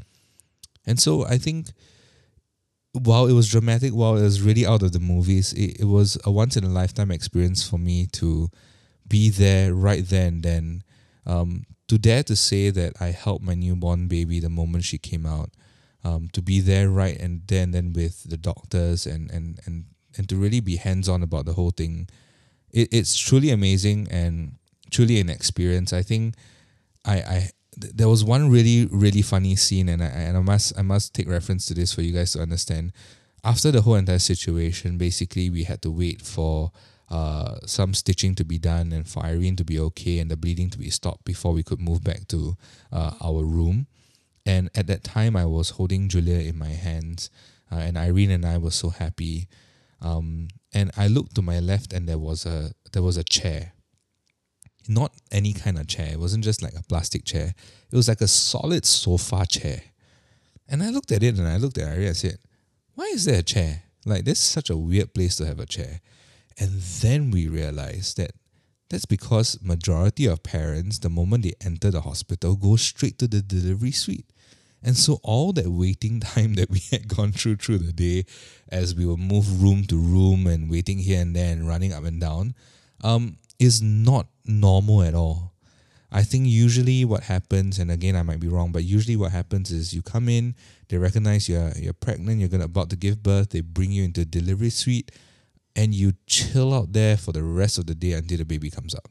And 0.86 1.00
so 1.00 1.24
I 1.24 1.38
think 1.38 1.68
while 2.92 3.26
it 3.26 3.32
was 3.32 3.48
dramatic, 3.48 3.92
while 3.92 4.16
it 4.16 4.22
was 4.22 4.40
really 4.40 4.64
out 4.64 4.82
of 4.82 4.92
the 4.92 5.00
movies, 5.00 5.52
it, 5.52 5.80
it 5.80 5.84
was 5.84 6.18
a 6.24 6.30
once 6.30 6.56
in 6.56 6.64
a 6.64 6.68
lifetime 6.68 7.10
experience 7.10 7.68
for 7.68 7.78
me 7.78 8.06
to 8.12 8.48
be 9.06 9.30
there 9.30 9.74
right 9.74 10.06
there 10.06 10.28
and 10.28 10.42
then. 10.42 10.82
Um, 11.26 11.66
to 11.88 11.98
dare 11.98 12.22
to 12.24 12.36
say 12.36 12.70
that 12.70 12.94
I 13.00 13.06
helped 13.06 13.44
my 13.44 13.54
newborn 13.54 14.08
baby 14.08 14.40
the 14.40 14.48
moment 14.48 14.84
she 14.84 14.98
came 14.98 15.24
out, 15.26 15.50
um, 16.04 16.28
to 16.32 16.42
be 16.42 16.60
there 16.60 16.88
right 16.88 17.18
and 17.18 17.42
then 17.46 17.72
then 17.72 17.92
with 17.92 18.28
the 18.28 18.36
doctors 18.36 19.06
and 19.06 19.30
and 19.30 19.58
and 19.66 19.86
and 20.16 20.28
to 20.28 20.36
really 20.36 20.60
be 20.60 20.76
hands 20.76 21.08
on 21.08 21.22
about 21.22 21.44
the 21.46 21.52
whole 21.52 21.70
thing, 21.70 22.08
it, 22.70 22.88
it's 22.92 23.16
truly 23.18 23.50
amazing 23.50 24.08
and 24.10 24.56
truly 24.90 25.20
an 25.20 25.28
experience. 25.28 25.92
I 25.92 26.02
think 26.02 26.34
I 27.04 27.16
I 27.16 27.50
there 27.76 28.08
was 28.08 28.24
one 28.24 28.50
really 28.50 28.86
really 28.86 29.22
funny 29.22 29.54
scene 29.54 29.88
and 29.88 30.02
I 30.02 30.06
and 30.06 30.36
I 30.36 30.40
must 30.40 30.78
I 30.78 30.82
must 30.82 31.14
take 31.14 31.28
reference 31.28 31.66
to 31.66 31.74
this 31.74 31.92
for 31.92 32.02
you 32.02 32.12
guys 32.12 32.32
to 32.32 32.40
understand. 32.40 32.92
After 33.44 33.70
the 33.70 33.82
whole 33.82 33.94
entire 33.94 34.18
situation, 34.18 34.98
basically 34.98 35.50
we 35.50 35.64
had 35.64 35.80
to 35.82 35.90
wait 35.90 36.20
for 36.20 36.72
uh, 37.08 37.58
some 37.64 37.94
stitching 37.94 38.34
to 38.34 38.44
be 38.44 38.58
done 38.58 38.92
and 38.92 39.06
for 39.06 39.24
Irene 39.24 39.56
to 39.56 39.64
be 39.64 39.78
okay 39.78 40.18
and 40.18 40.30
the 40.30 40.36
bleeding 40.36 40.70
to 40.70 40.78
be 40.78 40.90
stopped 40.90 41.24
before 41.24 41.52
we 41.52 41.62
could 41.62 41.80
move 41.80 42.02
back 42.02 42.26
to 42.28 42.56
uh, 42.92 43.12
our 43.22 43.44
room. 43.44 43.86
And 44.44 44.70
at 44.74 44.86
that 44.88 45.04
time, 45.04 45.36
I 45.36 45.44
was 45.44 45.70
holding 45.70 46.08
Julia 46.08 46.38
in 46.38 46.58
my 46.58 46.68
hands, 46.68 47.30
uh, 47.70 47.76
and 47.76 47.96
Irene 47.96 48.30
and 48.30 48.44
I 48.44 48.58
were 48.58 48.70
so 48.70 48.90
happy. 48.90 49.48
Um, 50.00 50.48
and 50.72 50.90
I 50.96 51.08
looked 51.08 51.34
to 51.36 51.42
my 51.42 51.58
left, 51.58 51.92
and 51.92 52.08
there 52.08 52.18
was 52.18 52.46
a 52.46 52.72
there 52.92 53.02
was 53.02 53.16
a 53.16 53.24
chair. 53.24 53.72
Not 54.88 55.12
any 55.30 55.52
kind 55.52 55.78
of 55.78 55.86
chair. 55.86 56.12
It 56.12 56.20
wasn't 56.20 56.44
just 56.44 56.62
like 56.62 56.74
a 56.74 56.82
plastic 56.82 57.24
chair. 57.24 57.54
It 57.90 57.96
was 57.96 58.08
like 58.08 58.20
a 58.20 58.28
solid 58.28 58.84
sofa 58.84 59.46
chair. 59.48 59.82
And 60.68 60.82
I 60.82 60.90
looked 60.90 61.12
at 61.12 61.22
it, 61.22 61.38
and 61.38 61.46
I 61.46 61.56
looked 61.56 61.78
at 61.78 61.96
and 61.96 62.08
I 62.08 62.12
said, 62.12 62.38
"Why 62.94 63.04
is 63.06 63.24
there 63.24 63.40
a 63.40 63.42
chair? 63.42 63.84
Like 64.04 64.24
this 64.24 64.38
is 64.38 64.44
such 64.44 64.70
a 64.70 64.76
weird 64.76 65.14
place 65.14 65.36
to 65.36 65.46
have 65.46 65.60
a 65.60 65.66
chair." 65.66 66.00
And 66.58 66.80
then 66.80 67.30
we 67.30 67.48
realized 67.48 68.16
that 68.16 68.32
that's 68.88 69.04
because 69.04 69.58
majority 69.62 70.26
of 70.26 70.42
parents, 70.42 70.98
the 70.98 71.10
moment 71.10 71.42
they 71.44 71.54
enter 71.60 71.90
the 71.90 72.00
hospital, 72.02 72.56
go 72.56 72.76
straight 72.76 73.18
to 73.18 73.28
the 73.28 73.42
delivery 73.42 73.92
suite. 73.92 74.26
And 74.82 74.96
so 74.96 75.18
all 75.22 75.52
that 75.54 75.68
waiting 75.68 76.20
time 76.34 76.54
that 76.54 76.70
we 76.70 76.80
had 76.90 77.08
gone 77.08 77.32
through 77.32 77.56
through 77.56 77.78
the 77.78 77.92
day 77.92 78.24
as 78.68 78.94
we 78.94 79.06
were 79.06 79.16
moved 79.16 79.50
room 79.60 79.84
to 79.84 79.96
room 79.96 80.46
and 80.46 80.70
waiting 80.70 80.98
here 80.98 81.20
and 81.20 81.34
there 81.34 81.52
and 81.52 81.68
running 81.68 81.92
up 81.92 82.04
and 82.04 82.20
down 82.20 82.54
um, 83.02 83.36
is 83.58 83.82
not 83.82 84.28
normal 84.44 85.02
at 85.02 85.14
all. 85.14 85.52
I 86.10 86.22
think 86.22 86.46
usually 86.46 87.04
what 87.04 87.24
happens, 87.24 87.78
and 87.78 87.90
again 87.90 88.16
I 88.16 88.22
might 88.22 88.40
be 88.40 88.48
wrong, 88.48 88.72
but 88.72 88.84
usually 88.84 89.16
what 89.16 89.32
happens 89.32 89.70
is 89.70 89.92
you 89.92 90.02
come 90.02 90.28
in, 90.28 90.54
they 90.88 90.98
recognize 90.98 91.48
you're 91.48 91.72
you're 91.76 91.92
pregnant, 91.92 92.40
you're 92.40 92.48
gonna 92.48 92.64
about 92.64 92.90
to 92.90 92.96
give 92.96 93.22
birth, 93.22 93.50
they 93.50 93.60
bring 93.60 93.90
you 93.90 94.04
into 94.04 94.24
delivery 94.24 94.70
suite, 94.70 95.10
and 95.74 95.94
you 95.94 96.12
chill 96.26 96.72
out 96.72 96.92
there 96.92 97.16
for 97.16 97.32
the 97.32 97.42
rest 97.42 97.78
of 97.78 97.86
the 97.86 97.94
day 97.94 98.12
until 98.12 98.38
the 98.38 98.44
baby 98.44 98.70
comes 98.70 98.94
out. 98.94 99.06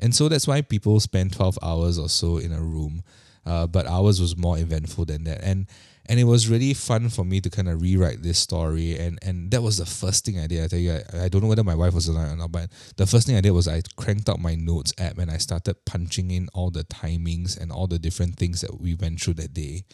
And 0.00 0.14
so 0.14 0.28
that's 0.28 0.46
why 0.46 0.62
people 0.62 0.98
spend 1.00 1.32
12 1.32 1.58
hours 1.62 1.98
or 1.98 2.08
so 2.08 2.38
in 2.38 2.52
a 2.52 2.60
room. 2.60 3.02
Uh, 3.46 3.66
but 3.66 3.86
ours 3.86 4.20
was 4.20 4.36
more 4.36 4.58
eventful 4.58 5.06
than 5.06 5.24
that. 5.24 5.42
And 5.42 5.66
and 6.06 6.18
it 6.18 6.24
was 6.24 6.48
really 6.48 6.74
fun 6.74 7.08
for 7.08 7.24
me 7.24 7.40
to 7.40 7.48
kind 7.50 7.68
of 7.68 7.80
rewrite 7.80 8.22
this 8.22 8.38
story. 8.38 8.98
And 8.98 9.18
and 9.22 9.50
that 9.50 9.62
was 9.62 9.78
the 9.78 9.86
first 9.86 10.24
thing 10.24 10.38
I 10.38 10.46
did. 10.46 10.64
I 10.64 10.66
tell 10.66 10.78
you, 10.78 10.92
I, 11.12 11.24
I 11.24 11.28
don't 11.28 11.42
know 11.42 11.48
whether 11.48 11.64
my 11.64 11.74
wife 11.74 11.94
was 11.94 12.08
alive 12.08 12.32
or 12.32 12.36
not, 12.36 12.52
but 12.52 12.70
the 12.96 13.06
first 13.06 13.26
thing 13.26 13.36
I 13.36 13.40
did 13.40 13.52
was 13.52 13.68
I 13.68 13.82
cranked 13.96 14.28
out 14.28 14.40
my 14.40 14.54
notes 14.54 14.92
app 14.98 15.18
and 15.18 15.30
I 15.30 15.38
started 15.38 15.84
punching 15.86 16.30
in 16.30 16.48
all 16.52 16.70
the 16.70 16.84
timings 16.84 17.58
and 17.58 17.70
all 17.70 17.86
the 17.86 17.98
different 17.98 18.36
things 18.36 18.60
that 18.60 18.80
we 18.80 18.94
went 18.94 19.20
through 19.20 19.34
that 19.34 19.54
day. 19.54 19.84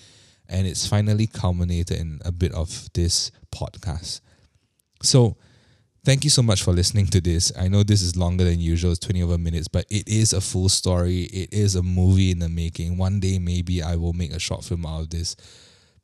And 0.48 0.66
it's 0.66 0.86
finally 0.86 1.26
culminated 1.26 1.98
in 1.98 2.20
a 2.24 2.32
bit 2.32 2.52
of 2.52 2.88
this 2.94 3.30
podcast. 3.54 4.20
So 5.02 5.36
Thank 6.06 6.22
you 6.22 6.30
so 6.30 6.40
much 6.40 6.62
for 6.62 6.72
listening 6.72 7.06
to 7.06 7.20
this. 7.20 7.50
I 7.58 7.66
know 7.66 7.82
this 7.82 8.00
is 8.00 8.16
longer 8.16 8.44
than 8.44 8.60
usual, 8.60 8.92
it's 8.92 9.00
20 9.00 9.24
over 9.24 9.38
minutes, 9.38 9.66
but 9.66 9.86
it 9.90 10.06
is 10.06 10.32
a 10.32 10.40
full 10.40 10.68
story. 10.68 11.22
It 11.22 11.52
is 11.52 11.74
a 11.74 11.82
movie 11.82 12.30
in 12.30 12.38
the 12.38 12.48
making. 12.48 12.96
One 12.96 13.18
day, 13.18 13.40
maybe 13.40 13.82
I 13.82 13.96
will 13.96 14.12
make 14.12 14.30
a 14.30 14.38
short 14.38 14.62
film 14.62 14.86
out 14.86 15.00
of 15.00 15.10
this. 15.10 15.34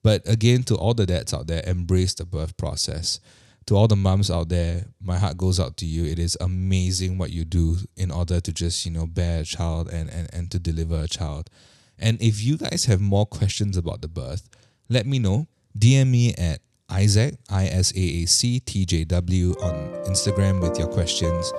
But 0.03 0.29
again, 0.29 0.65
to 0.65 0.75
all 0.75 0.93
the 0.93 1.07
dads 1.07 1.33
out 1.33 1.47
there, 1.47 1.63
embrace 1.65 2.15
the 2.15 2.25
birth 2.25 2.57
process. 2.57 3.21
To 3.67 3.77
all 3.77 3.87
the 3.87 3.95
moms 3.95 4.29
out 4.29 4.49
there, 4.49 4.87
my 5.01 5.19
heart 5.19 5.39
goes 5.39 5.61
out 5.61 5.77
to 5.77 5.87
you. 5.87 6.05
It 6.05 6.19
is 6.19 6.37
amazing 6.41 7.17
what 7.17 7.31
you 7.31 7.45
do 7.45 7.77
in 7.97 8.11
order 8.11 8.41
to 8.41 8.53
just, 8.53 8.85
you 8.85 8.91
know, 8.91 9.07
bear 9.07 9.43
a 9.43 9.45
child 9.45 9.89
and, 9.89 10.11
and, 10.11 10.29
and 10.35 10.51
to 10.51 10.59
deliver 10.59 11.01
a 11.01 11.07
child. 11.07 11.49
And 11.97 12.21
if 12.21 12.43
you 12.43 12.57
guys 12.57 12.87
have 12.87 13.01
more 13.01 13.25
questions 13.25 13.77
about 13.77 14.03
the 14.03 14.09
birth, 14.09 14.49
let 14.89 15.07
me 15.07 15.21
know. 15.21 15.47
DM 15.79 16.11
me 16.11 16.35
at 16.35 16.61
Isaac, 16.93 17.35
I 17.51 17.67
S 17.67 17.93
A 17.97 18.01
A 18.23 18.27
C 18.27 18.61
T 18.61 18.85
J 18.85 19.05
W, 19.05 19.53
on 19.63 19.75
Instagram 20.05 20.61
with 20.61 20.79
your 20.79 20.89
questions. 20.89 21.53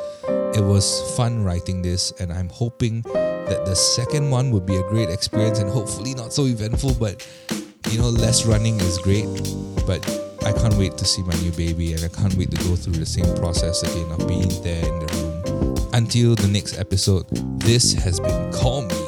It 0.56 0.64
was 0.64 1.16
fun 1.18 1.44
writing 1.44 1.82
this, 1.82 2.14
and 2.20 2.32
I'm 2.32 2.50
hoping 2.50 3.02
that 3.02 3.66
the 3.66 3.76
second 3.76 4.30
one 4.30 4.52
would 4.52 4.66
be 4.66 4.78
a 4.78 4.84
great 4.90 5.10
experience 5.10 5.60
and 5.60 5.70
hopefully 5.70 6.14
not 6.14 6.32
so 6.32 6.46
eventful, 6.46 6.94
but 6.96 7.28
you 7.90 7.98
know, 7.98 8.10
less 8.10 8.46
running 8.46 8.80
is 8.80 8.98
great. 9.00 9.26
But 9.86 10.06
I 10.46 10.54
can't 10.54 10.76
wait 10.76 10.98
to 10.98 11.06
see 11.06 11.24
my 11.24 11.36
new 11.42 11.52
baby, 11.52 11.94
and 11.94 12.04
I 12.04 12.10
can't 12.10 12.36
wait 12.36 12.52
to 12.52 12.58
go 12.68 12.76
through 12.76 12.94
the 12.94 13.06
same 13.06 13.36
process 13.36 13.82
again 13.84 14.12
of 14.12 14.28
being 14.28 14.50
there 14.64 14.86
in 14.86 15.00
the 15.00 15.08
room. 15.14 15.90
Until 15.94 16.36
the 16.36 16.48
next 16.48 16.78
episode, 16.80 17.28
this 17.60 17.94
has 17.94 18.20
been 18.20 18.52
Call 18.54 18.84
Me 18.84 19.03